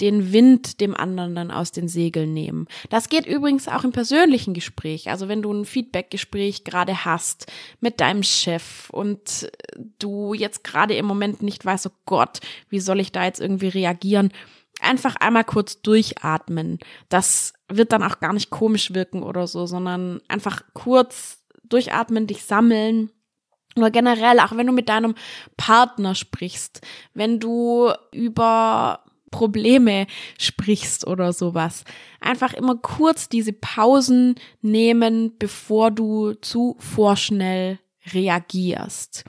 den 0.00 0.32
Wind 0.32 0.80
dem 0.80 0.94
anderen 0.94 1.34
dann 1.34 1.50
aus 1.50 1.72
den 1.72 1.88
Segeln 1.88 2.34
nehmen. 2.34 2.66
Das 2.90 3.08
geht 3.08 3.26
übrigens 3.26 3.68
auch 3.68 3.84
im 3.84 3.92
persönlichen 3.92 4.52
Gespräch. 4.52 5.08
Also 5.08 5.28
wenn 5.28 5.42
du 5.42 5.52
ein 5.52 5.64
Feedbackgespräch 5.64 6.64
gerade 6.64 7.04
hast 7.04 7.46
mit 7.80 8.00
deinem 8.00 8.22
Chef 8.22 8.90
und 8.90 9.50
du 9.98 10.34
jetzt 10.34 10.64
gerade 10.64 10.94
im 10.94 11.06
Moment 11.06 11.42
nicht 11.42 11.64
weißt, 11.64 11.86
oh 11.86 11.96
Gott, 12.04 12.40
wie 12.68 12.80
soll 12.80 13.00
ich 13.00 13.12
da 13.12 13.24
jetzt 13.24 13.40
irgendwie 13.40 13.68
reagieren? 13.68 14.32
Einfach 14.80 15.16
einmal 15.16 15.44
kurz 15.44 15.80
durchatmen. 15.80 16.78
Das 17.08 17.54
wird 17.68 17.92
dann 17.92 18.02
auch 18.02 18.20
gar 18.20 18.34
nicht 18.34 18.50
komisch 18.50 18.92
wirken 18.92 19.22
oder 19.22 19.46
so, 19.46 19.66
sondern 19.66 20.20
einfach 20.28 20.62
kurz 20.74 21.38
durchatmen, 21.64 22.26
dich 22.26 22.44
sammeln 22.44 23.10
oder 23.76 23.90
generell, 23.90 24.40
auch 24.40 24.56
wenn 24.56 24.66
du 24.66 24.72
mit 24.72 24.88
deinem 24.88 25.14
Partner 25.56 26.14
sprichst, 26.14 26.80
wenn 27.14 27.40
du 27.40 27.92
über 28.12 29.05
Probleme 29.30 30.06
sprichst 30.38 31.06
oder 31.06 31.32
sowas. 31.32 31.84
Einfach 32.20 32.54
immer 32.54 32.76
kurz 32.76 33.28
diese 33.28 33.52
Pausen 33.52 34.36
nehmen, 34.62 35.36
bevor 35.38 35.90
du 35.90 36.34
zu 36.34 36.76
vorschnell 36.78 37.78
reagierst. 38.12 39.24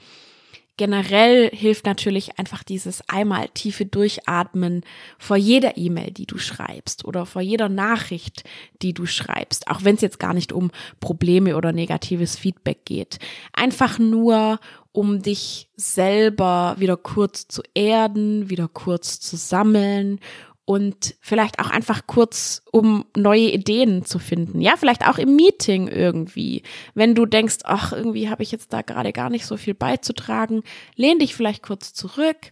Generell 0.78 1.50
hilft 1.50 1.86
natürlich 1.86 2.38
einfach 2.38 2.62
dieses 2.62 3.02
einmal 3.08 3.48
tiefe 3.48 3.84
Durchatmen 3.84 4.84
vor 5.18 5.36
jeder 5.36 5.76
E-Mail, 5.76 6.12
die 6.12 6.24
du 6.24 6.38
schreibst 6.38 7.04
oder 7.04 7.26
vor 7.26 7.42
jeder 7.42 7.68
Nachricht, 7.68 8.44
die 8.80 8.94
du 8.94 9.04
schreibst, 9.04 9.66
auch 9.66 9.82
wenn 9.82 9.96
es 9.96 10.02
jetzt 10.02 10.20
gar 10.20 10.34
nicht 10.34 10.52
um 10.52 10.70
Probleme 11.00 11.56
oder 11.56 11.72
negatives 11.72 12.36
Feedback 12.36 12.84
geht. 12.84 13.18
Einfach 13.52 13.98
nur, 13.98 14.60
um 14.92 15.20
dich 15.20 15.68
selber 15.74 16.76
wieder 16.78 16.96
kurz 16.96 17.48
zu 17.48 17.62
erden, 17.74 18.48
wieder 18.48 18.68
kurz 18.68 19.18
zu 19.18 19.36
sammeln 19.36 20.20
und 20.68 21.14
vielleicht 21.22 21.60
auch 21.60 21.70
einfach 21.70 22.06
kurz, 22.06 22.60
um 22.70 23.06
neue 23.16 23.50
Ideen 23.52 24.04
zu 24.04 24.18
finden. 24.18 24.60
Ja, 24.60 24.76
vielleicht 24.76 25.08
auch 25.08 25.16
im 25.16 25.34
Meeting 25.34 25.88
irgendwie. 25.88 26.62
Wenn 26.92 27.14
du 27.14 27.24
denkst, 27.24 27.60
ach, 27.64 27.94
irgendwie 27.94 28.28
habe 28.28 28.42
ich 28.42 28.52
jetzt 28.52 28.70
da 28.74 28.82
gerade 28.82 29.14
gar 29.14 29.30
nicht 29.30 29.46
so 29.46 29.56
viel 29.56 29.72
beizutragen, 29.72 30.62
lehn 30.94 31.20
dich 31.20 31.34
vielleicht 31.34 31.62
kurz 31.62 31.94
zurück, 31.94 32.50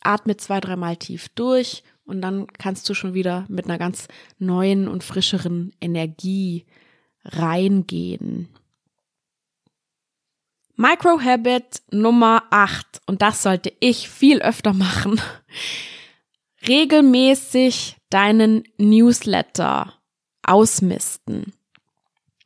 atme 0.00 0.36
zwei, 0.36 0.58
dreimal 0.58 0.96
tief 0.96 1.28
durch 1.36 1.84
und 2.04 2.20
dann 2.20 2.48
kannst 2.48 2.88
du 2.88 2.94
schon 2.94 3.14
wieder 3.14 3.44
mit 3.48 3.66
einer 3.66 3.78
ganz 3.78 4.08
neuen 4.40 4.88
und 4.88 5.04
frischeren 5.04 5.70
Energie 5.80 6.66
reingehen. 7.24 8.48
Microhabit 10.74 11.80
Nummer 11.92 12.42
8 12.50 13.02
und 13.06 13.22
das 13.22 13.44
sollte 13.44 13.72
ich 13.78 14.08
viel 14.08 14.42
öfter 14.42 14.72
machen 14.72 15.20
regelmäßig 16.66 17.96
deinen 18.10 18.64
Newsletter 18.78 19.94
ausmisten. 20.42 21.52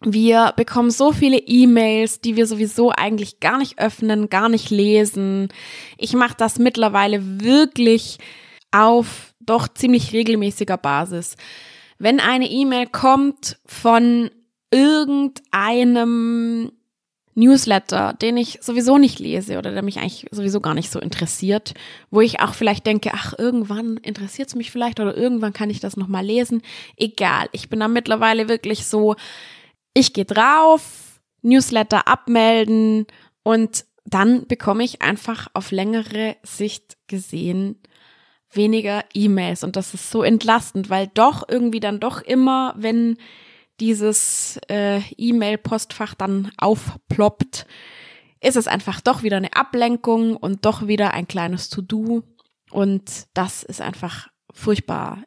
Wir 0.01 0.53
bekommen 0.57 0.91
so 0.91 1.13
viele 1.13 1.39
E-Mails, 1.39 2.21
die 2.21 2.37
wir 2.37 2.47
sowieso 2.47 2.91
eigentlich 2.91 3.41
gar 3.41 3.59
nicht 3.59 3.79
öffnen, 3.79 4.29
gar 4.29 4.49
nicht 4.49 4.71
lesen. 4.71 5.49
Ich 5.97 6.13
mache 6.13 6.35
das 6.37 6.59
mittlerweile 6.59 7.41
wirklich 7.41 8.19
auf 8.71 9.35
doch 9.41 9.69
ziemlich 9.69 10.13
regelmäßiger 10.13 10.77
Basis. 10.77 11.37
Wenn 11.99 12.21
eine 12.21 12.51
E-Mail 12.51 12.89
kommt 12.89 13.59
von 13.65 14.31
irgendeinem 14.71 16.73
Newsletter, 17.37 18.15
den 18.15 18.39
ich 18.39 18.59
sowieso 18.63 18.97
nicht 18.97 19.19
lese 19.19 19.59
oder 19.59 19.71
der 19.71 19.83
mich 19.83 19.99
eigentlich 19.99 20.27
sowieso 20.31 20.61
gar 20.61 20.75
nicht 20.75 20.91
so 20.91 20.99
interessiert, 20.99 21.75
wo 22.11 22.23
ich 22.23 22.41
auch 22.41 22.55
vielleicht 22.55 22.87
denke, 22.87 23.11
ach, 23.13 23.35
irgendwann 23.39 23.99
interessiert 23.99 24.49
es 24.49 24.55
mich 24.55 24.71
vielleicht 24.71 25.01
oder 25.01 25.15
irgendwann 25.15 25.53
kann 25.53 25.69
ich 25.69 25.79
das 25.79 25.99
nochmal 25.99 26.25
lesen. 26.25 26.63
Egal, 26.97 27.49
ich 27.53 27.69
bin 27.69 27.81
da 27.81 27.89
mittlerweile 27.89 28.49
wirklich 28.49 28.87
so, 28.87 29.17
ich 29.93 30.15
gehe 30.15 30.25
drauf, 30.25 31.21
Newsletter 31.43 32.09
abmelden 32.09 33.07
und 33.43 33.85
dann 34.07 34.47
bekomme 34.47 34.85
ich 34.85 35.03
einfach 35.03 35.49
auf 35.53 35.73
längere 35.73 36.37
Sicht 36.43 36.97
gesehen 37.07 37.77
weniger 38.51 39.05
E-Mails 39.13 39.63
und 39.63 39.77
das 39.77 39.93
ist 39.93 40.11
so 40.11 40.23
entlastend, 40.23 40.89
weil 40.89 41.09
doch 41.13 41.47
irgendwie 41.49 41.81
dann 41.81 42.01
doch 42.01 42.23
immer, 42.23 42.75
wenn 42.79 43.19
dieses 43.81 44.59
äh, 44.69 45.01
E-Mail-Postfach 45.17 46.15
dann 46.15 46.51
aufploppt, 46.59 47.67
ist 48.41 48.57
es 48.57 48.69
einfach 48.69 49.01
doch 49.01 49.23
wieder 49.23 49.37
eine 49.37 49.55
Ablenkung 49.55 50.37
und 50.37 50.65
doch 50.65 50.87
wieder 50.87 51.15
ein 51.15 51.29
kleines 51.29 51.69
To-Do. 51.69 52.23
Und 52.71 53.27
das 53.35 53.63
ist 53.63 53.81
einfach 53.81 54.29
furchtbar. 54.53 55.23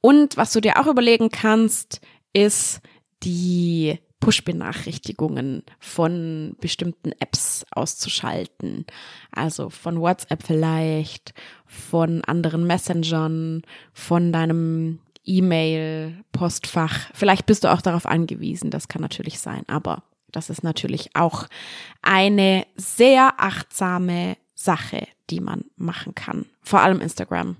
Und 0.00 0.36
was 0.36 0.52
du 0.52 0.60
dir 0.60 0.78
auch 0.78 0.86
überlegen 0.86 1.30
kannst, 1.30 2.00
ist 2.32 2.80
die 3.22 3.98
Push-Benachrichtigungen 4.20 5.64
von 5.78 6.56
bestimmten 6.60 7.12
Apps 7.20 7.66
auszuschalten. 7.70 8.86
Also 9.30 9.68
von 9.68 10.00
WhatsApp 10.00 10.42
vielleicht, 10.42 11.34
von 11.66 12.24
anderen 12.24 12.66
Messengern, 12.66 13.62
von 13.92 14.32
deinem 14.32 15.00
E-Mail-Postfach. 15.24 17.10
Vielleicht 17.14 17.46
bist 17.46 17.64
du 17.64 17.72
auch 17.72 17.82
darauf 17.82 18.06
angewiesen, 18.06 18.70
das 18.70 18.88
kann 18.88 19.02
natürlich 19.02 19.38
sein, 19.38 19.64
aber 19.68 20.02
das 20.32 20.50
ist 20.50 20.62
natürlich 20.62 21.14
auch 21.14 21.46
eine 22.02 22.66
sehr 22.76 23.34
achtsame 23.38 24.36
Sache, 24.54 25.06
die 25.30 25.40
man 25.40 25.64
machen 25.76 26.14
kann. 26.14 26.46
Vor 26.62 26.80
allem 26.80 27.00
Instagram. 27.00 27.56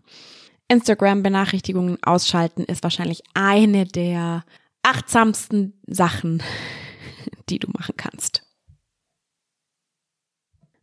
Instagram-Benachrichtigungen 0.68 2.02
ausschalten 2.02 2.64
ist 2.64 2.82
wahrscheinlich 2.82 3.22
eine 3.34 3.84
der 3.84 4.44
achtsamsten 4.82 5.74
Sachen, 5.86 6.42
die 7.48 7.58
du 7.58 7.68
machen 7.70 7.94
kannst. 7.96 8.42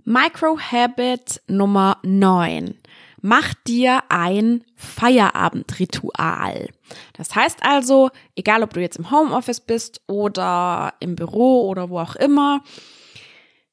Micro-Habit 0.03 1.41
Nummer 1.47 1.97
9 2.03 2.75
mach 3.21 3.53
dir 3.67 4.03
ein 4.09 4.63
Feierabendritual. 4.75 6.69
Das 7.13 7.35
heißt 7.35 7.63
also, 7.63 8.09
egal 8.35 8.63
ob 8.63 8.73
du 8.73 8.81
jetzt 8.81 8.97
im 8.97 9.11
Homeoffice 9.11 9.61
bist 9.61 10.01
oder 10.07 10.93
im 10.99 11.15
Büro 11.15 11.67
oder 11.69 11.89
wo 11.89 11.99
auch 11.99 12.15
immer, 12.15 12.61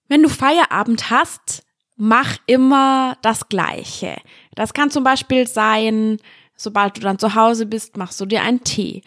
wenn 0.09 0.23
du 0.23 0.29
Feierabend 0.29 1.11
hast, 1.11 1.65
mach 1.97 2.37
immer 2.47 3.17
das 3.23 3.49
Gleiche. 3.49 4.17
Das 4.55 4.73
kann 4.73 4.91
zum 4.91 5.05
Beispiel 5.05 5.47
sein, 5.47 6.19
sobald 6.57 6.97
du 6.97 7.01
dann 7.01 7.19
zu 7.19 7.35
Hause 7.35 7.67
bist, 7.67 7.97
machst 7.97 8.21
du 8.21 8.27
dir 8.27 8.43
einen 8.43 8.65
Tee. 8.65 9.03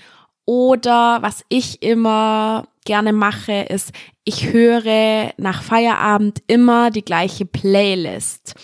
Oder 0.46 1.22
was 1.22 1.46
ich 1.50 1.82
immer 1.82 2.68
gerne 2.86 3.14
mache, 3.14 3.62
ist, 3.70 3.92
ich 4.24 4.52
höre 4.52 5.32
nach 5.38 5.64
Feierabend 5.64 6.42
immer 6.48 6.92
die 6.92 7.06
gleiche 7.06 7.46
Playlist. 7.46 8.56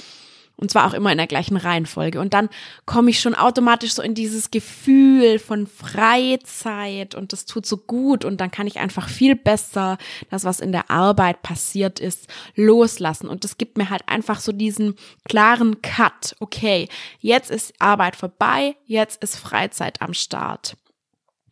Und 0.59 0.71
zwar 0.71 0.87
auch 0.87 0.93
immer 0.93 1.11
in 1.11 1.19
der 1.19 1.27
gleichen 1.27 1.55
Reihenfolge. 1.55 2.19
Und 2.19 2.33
dann 2.33 2.49
komme 2.85 3.11
ich 3.11 3.19
schon 3.19 3.35
automatisch 3.35 3.93
so 3.93 4.01
in 4.01 4.15
dieses 4.15 4.49
Gefühl 4.49 5.37
von 5.37 5.67
Freizeit 5.67 7.13
und 7.13 7.31
das 7.31 7.45
tut 7.45 7.67
so 7.67 7.77
gut. 7.77 8.25
Und 8.25 8.41
dann 8.41 8.49
kann 8.49 8.65
ich 8.65 8.79
einfach 8.79 9.07
viel 9.07 9.35
besser 9.35 9.99
das, 10.31 10.45
was 10.45 10.59
in 10.59 10.71
der 10.71 10.89
Arbeit 10.89 11.43
passiert 11.43 11.99
ist, 11.99 12.27
loslassen. 12.55 13.29
Und 13.29 13.43
das 13.43 13.59
gibt 13.59 13.77
mir 13.77 13.91
halt 13.91 14.01
einfach 14.07 14.39
so 14.39 14.51
diesen 14.51 14.95
klaren 15.25 15.83
Cut. 15.83 16.35
Okay, 16.39 16.89
jetzt 17.19 17.51
ist 17.51 17.73
Arbeit 17.77 18.15
vorbei, 18.15 18.75
jetzt 18.85 19.21
ist 19.21 19.37
Freizeit 19.37 20.01
am 20.01 20.15
Start. 20.15 20.75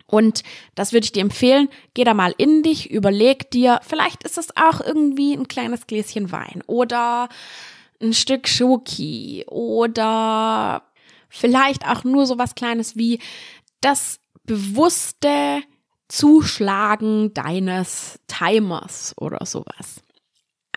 Und 0.07 0.43
das 0.75 0.93
würde 0.93 1.05
ich 1.05 1.11
dir 1.11 1.21
empfehlen. 1.21 1.69
Geh 1.93 2.03
da 2.03 2.13
mal 2.13 2.33
in 2.37 2.63
dich, 2.63 2.89
überleg 2.91 3.49
dir, 3.51 3.79
vielleicht 3.87 4.23
ist 4.23 4.37
es 4.37 4.55
auch 4.55 4.81
irgendwie 4.81 5.33
ein 5.33 5.47
kleines 5.47 5.87
Gläschen 5.87 6.31
Wein 6.31 6.63
oder 6.67 7.29
ein 8.01 8.13
Stück 8.13 8.47
Schoki 8.47 9.45
oder 9.47 10.83
vielleicht 11.29 11.87
auch 11.87 12.03
nur 12.03 12.25
so 12.25 12.37
was 12.37 12.55
Kleines 12.55 12.95
wie 12.95 13.19
das 13.81 14.19
bewusste 14.43 15.61
Zuschlagen 16.07 17.33
deines 17.33 18.19
Timers 18.27 19.13
oder 19.17 19.45
sowas. 19.45 20.01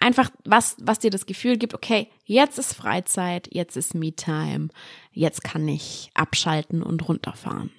einfach 0.00 0.31
was, 0.44 0.76
was 0.81 1.00
dir 1.00 1.11
das 1.11 1.26
Gefühl 1.26 1.57
gibt, 1.59 1.74
okay, 1.74 2.09
jetzt 2.24 2.59
ist 2.59 2.74
Freizeit, 2.74 3.48
jetzt 3.52 3.76
ist 3.76 3.94
Me-Time, 3.94 4.68
jetzt 5.12 5.42
kann 5.42 5.66
ich 5.66 6.11
abschalten 6.14 6.83
und 6.83 7.09
runterfahren. 7.09 7.70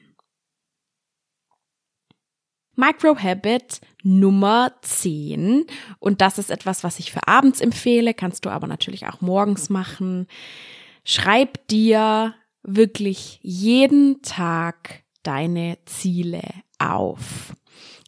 Microhabit 2.79 3.81
Nummer 4.03 4.71
10. 4.81 5.65
Und 5.99 6.21
das 6.21 6.37
ist 6.37 6.49
etwas, 6.49 6.83
was 6.85 6.97
ich 6.97 7.11
für 7.11 7.27
abends 7.27 7.59
empfehle, 7.59 8.13
kannst 8.13 8.45
du 8.45 8.49
aber 8.49 8.67
natürlich 8.67 9.05
auch 9.05 9.19
morgens 9.19 9.69
machen. 9.69 10.27
Schreib 11.03 11.67
dir 11.67 12.35
wirklich 12.63 13.39
jeden 13.41 14.21
Tag 14.21 15.03
deine 15.23 15.77
Ziele 15.85 16.41
auf. 16.77 17.53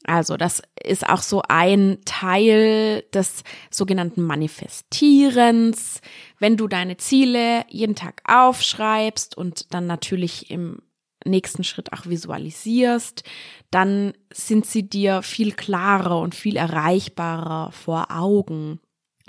Also 0.06 0.38
das 0.38 0.64
ist 0.82 1.08
auch 1.08 1.22
so 1.22 1.44
ein 1.48 2.00
Teil 2.06 3.04
des 3.14 3.44
sogenannten 3.70 4.22
Manifestierens. 4.22 6.00
Wenn 6.40 6.56
du 6.56 6.70
deine 6.70 6.96
Ziele 6.96 7.66
jeden 7.68 7.96
Tag 7.96 8.22
aufschreibst 8.26 9.38
und 9.38 9.74
dann 9.74 9.86
natürlich 9.86 10.50
im 10.50 10.80
nächsten 11.26 11.64
Schritt 11.64 11.94
auch 11.94 12.08
visualisierst, 12.08 13.24
dann 13.72 14.14
sind 14.32 14.66
sie 14.66 14.88
dir 14.88 15.22
viel 15.22 15.54
klarer 15.54 16.20
und 16.20 16.36
viel 16.36 16.58
erreichbarer 16.58 17.72
vor 17.72 18.08
Augen. 18.12 18.80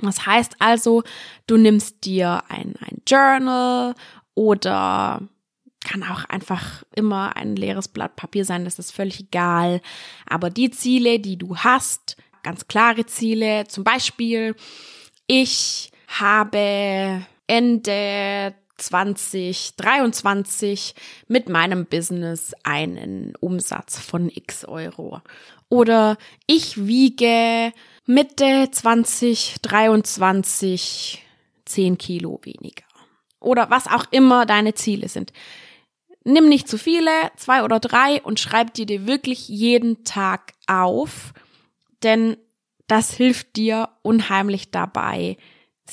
Das 0.00 0.26
heißt 0.26 0.56
also, 0.58 1.04
du 1.46 1.56
nimmst 1.56 2.04
dir 2.04 2.42
ein, 2.48 2.74
ein 2.80 3.02
Journal 3.06 3.94
oder 4.34 5.22
kann 5.84 6.02
auch 6.04 6.24
einfach 6.24 6.82
immer 6.94 7.36
ein 7.36 7.56
leeres 7.56 7.88
Blatt 7.88 8.16
Papier 8.16 8.44
sein, 8.44 8.64
das 8.64 8.78
ist 8.78 8.92
völlig 8.92 9.20
egal. 9.20 9.80
Aber 10.26 10.50
die 10.50 10.70
Ziele, 10.70 11.18
die 11.18 11.36
du 11.36 11.56
hast, 11.56 12.16
ganz 12.42 12.66
klare 12.68 13.06
Ziele, 13.06 13.66
zum 13.68 13.84
Beispiel, 13.84 14.54
ich 15.26 15.90
habe 16.08 17.26
Ende 17.46 18.54
2023 18.78 20.94
mit 21.28 21.48
meinem 21.48 21.86
Business 21.86 22.52
einen 22.62 23.34
Umsatz 23.40 23.98
von 23.98 24.28
x 24.28 24.64
Euro. 24.64 25.20
Oder 25.68 26.18
ich 26.46 26.86
wiege 26.86 27.72
Mitte 28.06 28.68
2023 28.70 31.24
10 31.64 31.98
Kilo 31.98 32.40
weniger. 32.42 32.84
Oder 33.40 33.70
was 33.70 33.86
auch 33.86 34.06
immer 34.10 34.46
deine 34.46 34.74
Ziele 34.74 35.08
sind. 35.08 35.32
Nimm 36.24 36.48
nicht 36.48 36.68
zu 36.68 36.78
viele, 36.78 37.10
zwei 37.36 37.64
oder 37.64 37.80
drei 37.80 38.22
und 38.22 38.38
schreib 38.38 38.74
dir 38.74 38.86
die 38.86 39.06
wirklich 39.06 39.48
jeden 39.48 40.04
Tag 40.04 40.52
auf, 40.66 41.32
denn 42.02 42.36
das 42.86 43.14
hilft 43.14 43.56
dir 43.56 43.88
unheimlich 44.02 44.70
dabei, 44.70 45.36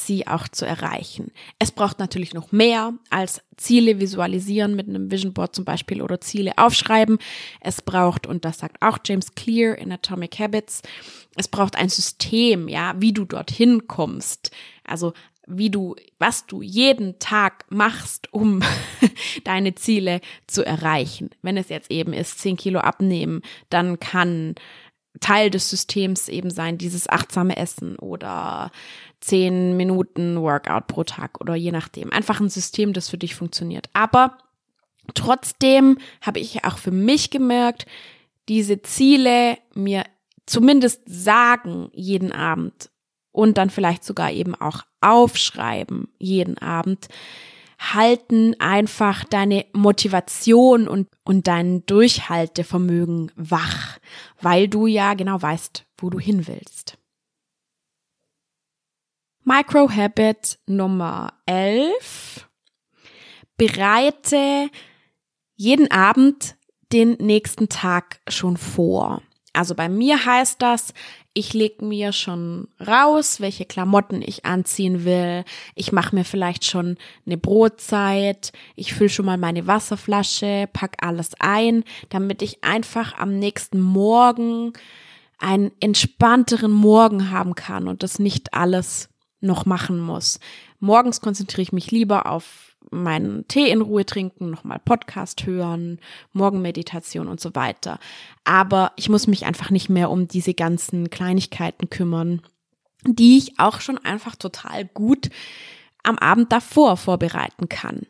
sie 0.06 0.28
auch 0.28 0.48
zu 0.48 0.66
erreichen. 0.66 1.32
Es 1.60 1.72
braucht 1.72 2.00
natürlich 2.00 2.34
noch 2.34 2.52
mehr 2.52 2.94
als 3.10 3.42
Ziele 3.58 4.00
visualisieren 4.00 4.76
mit 4.76 4.88
einem 4.88 5.12
Vision 5.12 5.34
Board 5.34 5.56
zum 5.56 5.66
Beispiel 5.66 6.02
oder 6.02 6.22
Ziele 6.22 6.54
aufschreiben. 6.58 7.20
Es 7.62 7.82
braucht, 7.82 8.28
und 8.28 8.46
das 8.46 8.60
sagt 8.60 8.82
auch 8.82 9.00
James 9.06 9.36
Clear 9.36 9.78
in 9.78 9.92
Atomic 9.92 10.40
Habits, 10.40 10.82
es 11.36 11.48
braucht 11.48 11.76
ein 11.76 11.90
System, 11.90 12.68
ja, 12.68 12.96
wie 12.98 13.14
du 13.14 13.26
dorthin 13.26 13.88
kommst. 13.88 14.52
Also 14.84 15.14
wie 15.50 15.72
du, 15.72 15.96
was 16.20 16.46
du 16.46 16.62
jeden 16.62 17.18
Tag 17.20 17.66
machst, 17.70 18.32
um 18.32 18.62
deine 19.44 19.74
Ziele 19.76 20.22
zu 20.46 20.64
erreichen. 20.64 21.32
Wenn 21.42 21.58
es 21.58 21.70
jetzt 21.70 21.92
eben 21.92 22.14
ist, 22.14 22.40
10 22.40 22.56
Kilo 22.56 22.80
abnehmen, 22.80 23.42
dann 23.70 24.00
kann 24.00 24.56
Teil 25.20 25.50
des 25.50 25.70
Systems 25.70 26.30
eben 26.30 26.50
sein, 26.50 26.78
dieses 26.78 27.10
achtsame 27.10 27.58
Essen 27.58 27.98
oder 27.98 28.72
zehn 29.20 29.76
Minuten 29.76 30.42
Workout 30.42 30.88
pro 30.88 31.04
Tag 31.04 31.42
oder 31.42 31.56
je 31.56 31.72
nachdem. 31.72 32.12
Einfach 32.12 32.40
ein 32.40 32.50
System, 32.50 32.94
das 32.94 33.10
für 33.10 33.18
dich 33.18 33.36
funktioniert. 33.36 33.90
Aber 33.94 34.38
trotzdem 35.16 35.98
habe 36.22 36.40
ich 36.40 36.64
auch 36.64 36.78
für 36.78 36.92
mich 36.92 37.32
gemerkt, 37.32 37.86
diese 38.48 38.82
Ziele 38.82 39.58
mir 39.74 40.04
zumindest 40.46 41.02
sagen 41.06 41.90
jeden 41.94 42.32
Abend 42.32 42.90
und 43.32 43.58
dann 43.58 43.70
vielleicht 43.70 44.04
sogar 44.04 44.32
eben 44.32 44.56
auch 44.56 44.84
aufschreiben 45.02 46.08
jeden 46.18 46.58
Abend, 46.58 47.08
halten 47.80 48.60
einfach 48.60 49.24
deine 49.24 49.66
Motivation 49.74 50.88
und, 50.88 51.08
und 51.24 51.48
dein 51.48 51.86
Durchhaltevermögen 51.86 53.32
wach, 53.36 53.98
weil 54.42 54.68
du 54.68 54.86
ja 54.86 55.14
genau 55.14 55.42
weißt, 55.42 55.86
wo 55.98 56.10
du 56.10 56.20
hin 56.20 56.46
willst. 56.48 56.98
Microhabit 59.46 60.60
Nummer 60.68 61.34
11. 61.46 62.48
Bereite 63.58 64.70
jeden 65.56 65.90
Abend 65.90 66.56
den 66.92 67.14
nächsten 67.14 67.70
Tag 67.70 68.20
schon 68.28 68.58
vor. 68.58 69.22
Also 69.54 69.74
bei 69.76 69.90
mir 69.90 70.26
heißt 70.26 70.62
das, 70.62 70.94
ich 71.34 71.54
leg 71.54 71.82
mir 71.82 72.12
schon 72.12 72.68
raus, 72.86 73.40
welche 73.40 73.66
Klamotten 73.66 74.22
ich 74.22 74.46
anziehen 74.46 75.06
will. 75.06 75.44
Ich 75.76 75.92
mache 75.92 76.16
mir 76.16 76.26
vielleicht 76.26 76.66
schon 76.66 76.98
eine 77.26 77.38
Brotzeit. 77.38 78.52
Ich 78.76 78.94
fülle 78.94 79.10
schon 79.10 79.26
mal 79.26 79.38
meine 79.38 79.68
Wasserflasche, 79.68 80.68
pack 80.74 80.98
alles 81.02 81.32
ein, 81.40 81.84
damit 82.10 82.42
ich 82.42 82.64
einfach 82.64 83.18
am 83.18 83.38
nächsten 83.38 83.80
Morgen 83.80 84.74
einen 85.38 85.72
entspannteren 85.80 86.72
Morgen 86.72 87.32
haben 87.32 87.56
kann 87.56 87.88
und 87.88 88.04
das 88.04 88.20
nicht 88.20 88.54
alles 88.54 89.10
noch 89.40 89.66
machen 89.66 90.00
muss. 90.00 90.40
Morgens 90.80 91.22
konzentriere 91.22 91.62
ich 91.62 91.72
mich 91.72 91.92
lieber 91.92 92.26
auf 92.26 92.69
meinen 92.92 93.48
Tee 93.48 93.70
in 93.70 93.82
Ruhe 93.82 94.06
trinken, 94.06 94.50
nochmal 94.50 94.80
Podcast 94.80 95.46
hören, 95.46 96.00
Morgenmeditation 96.34 97.28
und 97.28 97.40
so 97.40 97.54
weiter. 97.56 98.00
Aber 98.44 98.94
ich 98.96 99.10
muss 99.10 99.28
mich 99.28 99.46
einfach 99.46 99.70
nicht 99.70 99.90
mehr 99.90 100.10
um 100.10 100.28
diese 100.28 100.54
ganzen 100.54 101.10
Kleinigkeiten 101.10 101.90
kümmern, 101.90 102.42
die 103.06 103.38
ich 103.38 103.60
auch 103.60 103.82
schon 103.82 103.98
einfach 103.98 104.36
total 104.36 104.86
gut 104.86 105.30
am 106.04 106.18
Abend 106.18 106.52
davor 106.52 106.98
vorbereiten 106.98 107.70
kann. 107.70 108.08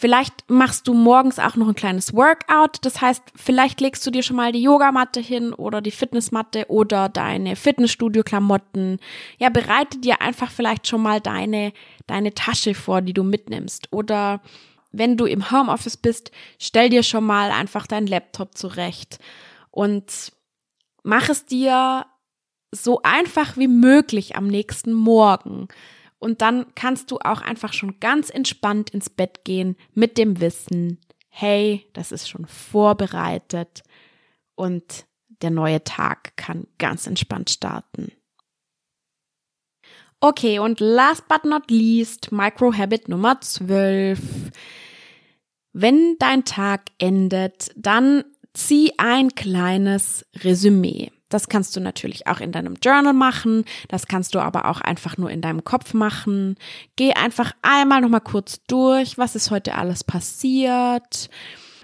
Vielleicht 0.00 0.48
machst 0.48 0.86
du 0.86 0.94
morgens 0.94 1.40
auch 1.40 1.56
noch 1.56 1.66
ein 1.66 1.74
kleines 1.74 2.14
Workout. 2.14 2.76
Das 2.82 3.00
heißt, 3.00 3.20
vielleicht 3.34 3.80
legst 3.80 4.06
du 4.06 4.12
dir 4.12 4.22
schon 4.22 4.36
mal 4.36 4.52
die 4.52 4.62
Yogamatte 4.62 5.18
hin 5.18 5.52
oder 5.52 5.80
die 5.80 5.90
Fitnessmatte 5.90 6.66
oder 6.68 7.08
deine 7.08 7.56
Fitnessstudio-Klamotten. 7.56 9.00
Ja, 9.38 9.48
bereite 9.48 9.98
dir 9.98 10.22
einfach 10.22 10.52
vielleicht 10.52 10.86
schon 10.86 11.02
mal 11.02 11.20
deine, 11.20 11.72
deine 12.06 12.32
Tasche 12.32 12.74
vor, 12.74 13.02
die 13.02 13.12
du 13.12 13.24
mitnimmst. 13.24 13.92
Oder 13.92 14.40
wenn 14.92 15.16
du 15.16 15.26
im 15.26 15.50
Homeoffice 15.50 15.96
bist, 15.96 16.30
stell 16.60 16.90
dir 16.90 17.02
schon 17.02 17.24
mal 17.24 17.50
einfach 17.50 17.88
deinen 17.88 18.06
Laptop 18.06 18.56
zurecht 18.56 19.18
und 19.72 20.30
mach 21.02 21.28
es 21.28 21.44
dir 21.44 22.06
so 22.70 23.00
einfach 23.02 23.56
wie 23.56 23.66
möglich 23.66 24.36
am 24.36 24.46
nächsten 24.46 24.92
Morgen. 24.92 25.66
Und 26.18 26.42
dann 26.42 26.74
kannst 26.74 27.10
du 27.10 27.18
auch 27.18 27.40
einfach 27.40 27.72
schon 27.72 28.00
ganz 28.00 28.30
entspannt 28.30 28.90
ins 28.90 29.08
Bett 29.08 29.44
gehen 29.44 29.76
mit 29.94 30.18
dem 30.18 30.40
Wissen, 30.40 31.00
hey, 31.28 31.86
das 31.92 32.10
ist 32.10 32.28
schon 32.28 32.46
vorbereitet 32.46 33.82
und 34.56 35.06
der 35.42 35.50
neue 35.50 35.84
Tag 35.84 36.36
kann 36.36 36.66
ganz 36.78 37.06
entspannt 37.06 37.50
starten. 37.50 38.10
Okay, 40.20 40.58
und 40.58 40.80
last 40.80 41.28
but 41.28 41.44
not 41.44 41.70
least, 41.70 42.32
Microhabit 42.32 43.08
Nummer 43.08 43.40
12. 43.40 44.18
Wenn 45.72 46.16
dein 46.18 46.44
Tag 46.44 46.90
endet, 46.98 47.70
dann 47.76 48.24
zieh 48.52 48.92
ein 48.98 49.36
kleines 49.36 50.26
Resümee. 50.42 51.12
Das 51.28 51.48
kannst 51.48 51.76
du 51.76 51.80
natürlich 51.80 52.26
auch 52.26 52.40
in 52.40 52.52
deinem 52.52 52.74
Journal 52.82 53.12
machen. 53.12 53.64
Das 53.88 54.06
kannst 54.06 54.34
du 54.34 54.38
aber 54.38 54.66
auch 54.66 54.80
einfach 54.80 55.16
nur 55.18 55.30
in 55.30 55.40
deinem 55.40 55.64
Kopf 55.64 55.94
machen. 55.94 56.56
Geh 56.96 57.12
einfach 57.12 57.52
einmal 57.62 58.00
nochmal 58.00 58.20
kurz 58.20 58.60
durch. 58.66 59.18
Was 59.18 59.34
ist 59.34 59.50
heute 59.50 59.74
alles 59.74 60.04
passiert? 60.04 61.28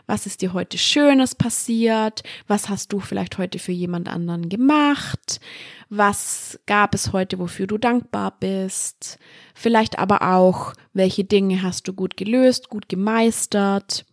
Was 0.06 0.26
ist 0.26 0.42
dir 0.42 0.52
heute 0.52 0.76
Schönes 0.76 1.34
passiert? 1.34 2.22
Was 2.46 2.68
hast 2.68 2.92
du 2.92 3.00
vielleicht 3.00 3.38
heute 3.38 3.58
für 3.58 3.72
jemand 3.72 4.08
anderen 4.08 4.48
gemacht? 4.48 5.40
Was 5.88 6.60
gab 6.66 6.94
es 6.94 7.12
heute, 7.12 7.38
wofür 7.38 7.66
du 7.66 7.78
dankbar 7.78 8.36
bist? 8.38 9.18
Vielleicht 9.54 9.98
aber 9.98 10.34
auch, 10.34 10.74
welche 10.92 11.24
Dinge 11.24 11.62
hast 11.62 11.88
du 11.88 11.94
gut 11.94 12.16
gelöst, 12.16 12.68
gut 12.68 12.88
gemeistert? 12.88 14.04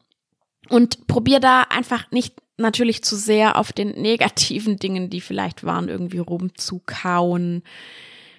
Und 0.70 1.08
probier 1.08 1.42
da 1.42 1.64
einfach 1.64 2.10
nicht 2.12 2.41
natürlich 2.62 3.04
zu 3.04 3.16
sehr 3.16 3.58
auf 3.58 3.74
den 3.74 3.90
negativen 4.02 4.78
Dingen, 4.78 5.10
die 5.10 5.22
vielleicht 5.22 5.64
waren, 5.64 5.90
irgendwie 5.90 6.20
rumzukauen, 6.20 7.64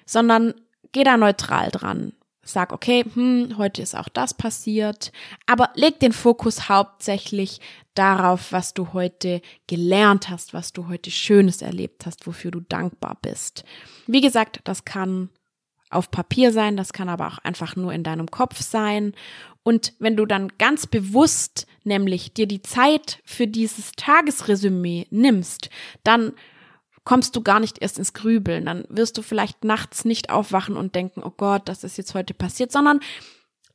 sondern 0.07 0.55
geh 0.93 1.05
da 1.05 1.17
neutral 1.17 1.71
dran. 1.71 2.13
Sag, 2.45 2.73
okay, 2.73 3.05
hm, 3.15 3.55
heute 3.57 3.83
ist 3.83 3.95
auch 3.97 4.09
das 4.09 4.35
passiert, 4.35 5.13
aber 5.47 5.71
leg 5.77 6.01
den 6.01 6.13
Fokus 6.13 6.69
hauptsächlich 6.69 7.61
darauf, 7.95 8.51
was 8.51 8.75
du 8.75 8.93
heute 8.93 9.43
gelernt 9.69 10.29
hast, 10.29 10.53
was 10.53 10.73
du 10.73 10.89
heute 10.89 11.13
Schönes 11.13 11.63
erlebt 11.63 12.05
hast, 12.05 12.27
wofür 12.27 12.51
du 12.51 12.59
dankbar 12.61 13.17
bist. 13.23 13.63
Wie 14.09 14.21
gesagt, 14.21 14.61
das 14.65 14.85
kann 14.85 15.29
auf 15.93 16.11
Papier 16.11 16.53
sein, 16.53 16.77
das 16.77 16.93
kann 16.93 17.09
aber 17.09 17.27
auch 17.29 17.39
einfach 17.39 17.77
nur 17.77 17.93
in 17.93 18.03
deinem 18.03 18.31
Kopf 18.31 18.61
sein. 18.61 19.15
Und 19.63 19.95
wenn 19.99 20.17
du 20.17 20.27
dann 20.27 20.53
ganz 20.59 20.87
bewusst 20.87 21.67
nämlich 21.85 22.35
dir 22.35 22.47
die 22.47 22.63
Zeit 22.63 23.21
für 23.25 23.47
dieses 23.47 23.93
Tagesresümee 23.93 25.07
nimmst, 25.11 25.71
dann 26.05 26.33
kommst 27.05 27.35
du 27.37 27.43
gar 27.43 27.61
nicht 27.61 27.81
erst 27.81 27.99
ins 27.99 28.13
Grübeln. 28.13 28.65
Dann 28.67 28.85
wirst 28.89 29.19
du 29.19 29.23
vielleicht 29.23 29.65
nachts 29.65 30.05
nicht 30.05 30.31
aufwachen 30.31 30.77
und 30.77 30.95
denken, 30.95 31.23
oh 31.25 31.33
Gott, 31.37 31.69
das 31.69 31.85
ist 31.85 31.97
jetzt 31.99 32.15
heute 32.15 32.35
passiert, 32.35 32.73
sondern 32.73 33.01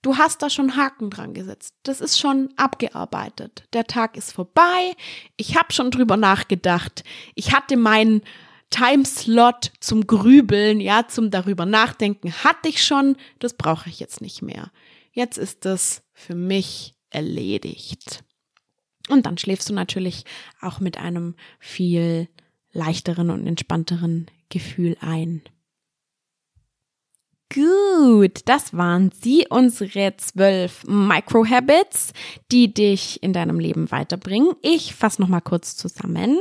du 0.02 0.18
hast 0.18 0.42
da 0.42 0.50
schon 0.50 0.78
Haken 0.78 1.10
dran 1.10 1.34
gesetzt. 1.34 1.74
Das 1.84 2.02
ist 2.02 2.20
schon 2.20 2.50
abgearbeitet. 2.56 3.64
Der 3.74 3.86
Tag 3.86 4.18
ist 4.18 4.32
vorbei. 4.32 4.94
Ich 5.36 5.58
habe 5.58 5.74
schon 5.74 5.92
drüber 5.92 6.18
nachgedacht. 6.18 7.04
Ich 7.36 7.54
hatte 7.54 7.78
meinen 7.78 8.22
Timeslot 8.70 9.72
zum 9.80 10.08
Grübeln, 10.08 10.80
ja, 10.80 11.08
zum 11.08 11.32
darüber 11.32 11.66
nachdenken, 11.66 12.32
hatte 12.44 12.70
ich 12.70 12.84
schon. 12.84 13.16
Das 13.40 13.54
brauche 13.54 13.90
ich 13.90 14.00
jetzt 14.00 14.22
nicht 14.22 14.42
mehr. 14.42 14.72
Jetzt 15.12 15.38
ist 15.38 15.66
das 15.66 16.04
für 16.14 16.36
mich 16.36 16.96
erledigt. 17.10 18.24
Und 19.10 19.26
dann 19.26 19.38
schläfst 19.38 19.70
du 19.70 19.74
natürlich 19.74 20.26
auch 20.62 20.80
mit 20.80 20.98
einem 20.98 21.36
viel 21.60 22.28
leichteren 22.72 23.30
und 23.30 23.48
entspannteren 23.48 24.28
Gefühl 24.50 24.98
ein. 25.00 25.42
Gut, 27.54 28.42
das 28.46 28.76
waren 28.76 29.12
sie, 29.22 29.46
unsere 29.50 30.18
zwölf 30.18 30.84
Microhabits, 30.86 32.12
die 32.52 32.74
dich 32.74 33.24
in 33.24 33.32
deinem 33.32 33.60
Leben 33.60 33.90
weiterbringen. 33.90 34.54
Ich 34.62 34.94
fasse 34.94 35.22
nochmal 35.22 35.42
kurz 35.42 35.78
zusammen. 35.78 36.40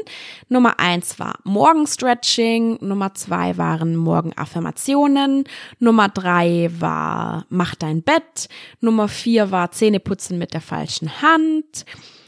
Nummer 0.49 0.81
eins 0.81 1.21
war 1.21 1.39
Morgenstretching, 1.45 2.79
Nummer 2.81 3.15
zwei 3.15 3.57
waren 3.57 3.95
Morgenaffirmationen, 3.95 5.45
Nummer 5.79 6.09
drei 6.09 6.71
war 6.77 7.47
Mach 7.51 7.77
dein 7.77 8.03
Bett, 8.03 8.49
Nummer 8.81 9.07
vier 9.07 9.53
war 9.53 9.71
Zähneputzen 9.71 10.39
mit 10.39 10.55
der 10.55 10.61
falschen 10.61 11.23
Hand, 11.23 11.87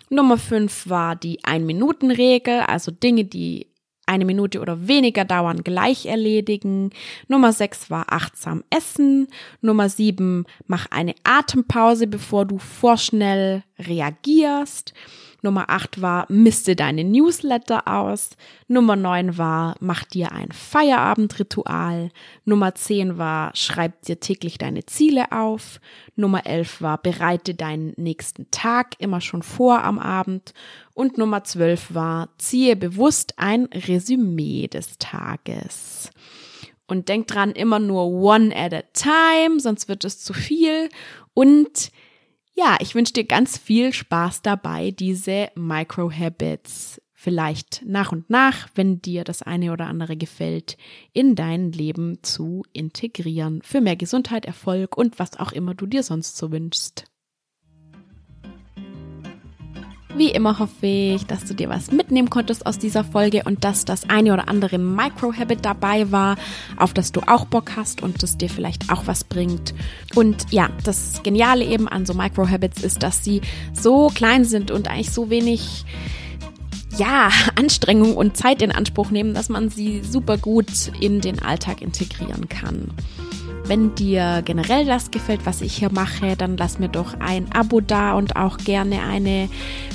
Nummer 0.08 0.38
fünf 0.38 0.88
war 0.88 1.16
die 1.16 1.42
Ein-Minuten-Regel, 1.42 2.60
also 2.60 2.92
Dinge, 2.92 3.24
die 3.24 3.67
eine 4.08 4.24
Minute 4.24 4.60
oder 4.60 4.88
weniger 4.88 5.24
dauern, 5.24 5.62
gleich 5.62 6.06
erledigen. 6.06 6.90
Nummer 7.28 7.52
sechs 7.52 7.90
war 7.90 8.06
achtsam 8.08 8.64
essen. 8.70 9.28
Nummer 9.60 9.88
sieben, 9.88 10.44
mach 10.66 10.86
eine 10.90 11.14
Atempause, 11.24 12.06
bevor 12.06 12.46
du 12.46 12.58
vorschnell 12.58 13.62
reagierst. 13.78 14.94
Nummer 15.40 15.70
8 15.70 16.02
war, 16.02 16.26
miste 16.28 16.74
deine 16.74 17.04
Newsletter 17.04 17.86
aus. 17.86 18.30
Nummer 18.66 18.96
9 18.96 19.38
war, 19.38 19.76
mach 19.78 20.04
dir 20.04 20.32
ein 20.32 20.50
Feierabendritual. 20.50 22.10
Nummer 22.44 22.74
10 22.74 23.18
war, 23.18 23.54
schreib 23.54 24.02
dir 24.02 24.18
täglich 24.18 24.58
deine 24.58 24.84
Ziele 24.86 25.30
auf. 25.30 25.80
Nummer 26.16 26.44
11 26.44 26.82
war, 26.82 26.98
bereite 26.98 27.54
deinen 27.54 27.92
nächsten 27.96 28.50
Tag 28.50 28.94
immer 28.98 29.20
schon 29.20 29.42
vor 29.42 29.84
am 29.84 30.00
Abend. 30.00 30.54
Und 30.94 31.18
Nummer 31.18 31.44
12 31.44 31.94
war, 31.94 32.30
ziehe 32.38 32.74
bewusst 32.74 33.34
ein 33.36 33.66
Resümee 33.66 34.66
des 34.66 34.98
Tages. 34.98 36.10
Und 36.88 37.08
denk 37.08 37.28
dran, 37.28 37.52
immer 37.52 37.78
nur 37.78 38.06
one 38.06 38.56
at 38.56 38.74
a 38.74 38.82
time, 38.92 39.60
sonst 39.60 39.88
wird 39.88 40.04
es 40.04 40.18
zu 40.18 40.32
viel. 40.32 40.88
Und 41.34 41.92
ja, 42.58 42.76
ich 42.80 42.96
wünsche 42.96 43.12
dir 43.12 43.24
ganz 43.24 43.56
viel 43.56 43.92
Spaß 43.92 44.42
dabei, 44.42 44.90
diese 44.90 45.48
Micro-Habits 45.54 47.00
vielleicht 47.12 47.84
nach 47.86 48.10
und 48.10 48.28
nach, 48.30 48.68
wenn 48.74 49.00
dir 49.00 49.22
das 49.22 49.42
eine 49.42 49.72
oder 49.72 49.86
andere 49.86 50.16
gefällt, 50.16 50.76
in 51.12 51.36
dein 51.36 51.70
Leben 51.70 52.18
zu 52.22 52.64
integrieren. 52.72 53.62
Für 53.62 53.80
mehr 53.80 53.94
Gesundheit, 53.94 54.44
Erfolg 54.44 54.96
und 54.96 55.20
was 55.20 55.38
auch 55.38 55.52
immer 55.52 55.74
du 55.74 55.86
dir 55.86 56.02
sonst 56.02 56.36
so 56.36 56.50
wünschst. 56.50 57.07
Wie 60.18 60.30
immer 60.30 60.58
hoffe 60.58 60.84
ich, 60.84 61.26
dass 61.26 61.44
du 61.44 61.54
dir 61.54 61.68
was 61.68 61.92
mitnehmen 61.92 62.28
konntest 62.28 62.66
aus 62.66 62.76
dieser 62.76 63.04
Folge 63.04 63.44
und 63.44 63.62
dass 63.62 63.84
das 63.84 64.10
eine 64.10 64.32
oder 64.32 64.48
andere 64.48 64.76
Micro-Habit 64.76 65.64
dabei 65.64 66.10
war, 66.10 66.36
auf 66.76 66.92
das 66.92 67.12
du 67.12 67.20
auch 67.20 67.44
Bock 67.44 67.76
hast 67.76 68.02
und 68.02 68.20
das 68.24 68.36
dir 68.36 68.50
vielleicht 68.50 68.90
auch 68.90 69.06
was 69.06 69.22
bringt. 69.22 69.74
Und 70.16 70.46
ja, 70.50 70.70
das 70.82 71.22
Geniale 71.22 71.64
eben 71.64 71.86
an 71.86 72.04
so 72.04 72.14
Micro-Habits 72.14 72.82
ist, 72.82 73.04
dass 73.04 73.22
sie 73.22 73.42
so 73.72 74.08
klein 74.08 74.44
sind 74.44 74.72
und 74.72 74.88
eigentlich 74.88 75.12
so 75.12 75.30
wenig 75.30 75.84
ja, 76.96 77.30
Anstrengung 77.54 78.16
und 78.16 78.36
Zeit 78.36 78.60
in 78.60 78.72
Anspruch 78.72 79.12
nehmen, 79.12 79.34
dass 79.34 79.48
man 79.48 79.68
sie 79.68 80.02
super 80.02 80.36
gut 80.36 80.90
in 81.00 81.20
den 81.20 81.40
Alltag 81.40 81.80
integrieren 81.80 82.48
kann. 82.48 82.90
Wenn 83.68 83.94
dir 83.94 84.40
generell 84.46 84.86
das 84.86 85.10
gefällt, 85.10 85.44
was 85.44 85.60
ich 85.60 85.76
hier 85.76 85.92
mache, 85.92 86.36
dann 86.36 86.56
lass 86.56 86.78
mir 86.78 86.88
doch 86.88 87.20
ein 87.20 87.52
Abo 87.52 87.82
da 87.82 88.14
und 88.14 88.34
auch 88.34 88.56
gerne 88.56 89.02
eine 89.02 89.50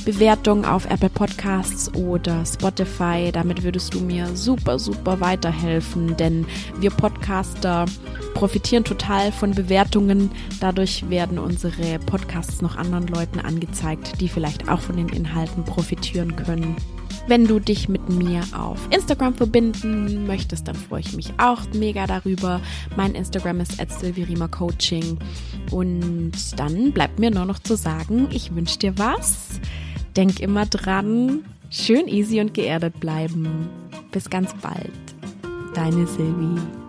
Bewertung 0.06 0.64
auf 0.64 0.86
Apple 0.86 1.10
Podcasts 1.10 1.92
oder 1.96 2.46
Spotify. 2.46 3.32
Damit 3.34 3.64
würdest 3.64 3.96
du 3.96 4.02
mir 4.02 4.28
super, 4.36 4.78
super 4.78 5.20
weiterhelfen, 5.22 6.16
denn 6.18 6.46
wir 6.80 6.92
Podcaster 6.92 7.86
profitieren 8.36 8.84
total 8.84 9.32
von 9.32 9.56
Bewertungen. 9.56 10.30
Dadurch 10.60 11.10
werden 11.10 11.40
unsere 11.40 11.98
Podcasts 11.98 12.62
noch 12.62 12.78
anderen 12.78 13.08
Leuten 13.08 13.40
angezeigt, 13.40 14.22
die 14.22 14.30
vielleicht 14.30 14.70
auch 14.70 14.82
von 14.82 14.98
den 14.98 15.10
Inhalten 15.10 15.66
profitieren 15.66 16.36
können. 16.36 16.76
Wenn 17.26 17.48
du 17.48 17.60
dich 17.60 17.88
mit 17.88 18.10
mir 18.10 18.44
auf 18.58 18.78
Instagram 18.90 19.34
verbinden 19.34 20.28
möchtest, 20.28 20.68
dann 20.68 20.76
freue 20.76 21.00
ich 21.00 21.16
mich 21.16 21.32
auch 21.38 21.62
mega 21.74 22.06
darüber. 22.06 22.60
Mein 22.98 23.16
Instagram 23.16 23.62
ist 23.62 23.80
Coaching. 24.52 25.18
Und 25.72 26.34
dann 26.58 26.92
bleibt 26.92 27.20
mir 27.20 27.32
nur 27.32 27.46
noch 27.46 27.60
zu 27.60 27.76
sagen, 27.76 28.28
ich 28.32 28.54
wünsche 28.54 28.80
dir 28.80 28.98
was. 28.98 29.60
Denk 30.18 30.42
immer 30.42 30.66
dran, 30.66 31.46
schön 31.70 32.08
easy 32.08 32.42
und 32.42 32.54
geerdet 32.54 33.00
bleiben. 33.00 33.70
Bis 34.12 34.30
ganz 34.30 34.54
bald. 34.62 34.92
Deine 35.74 36.06
Silvi. 36.06 36.83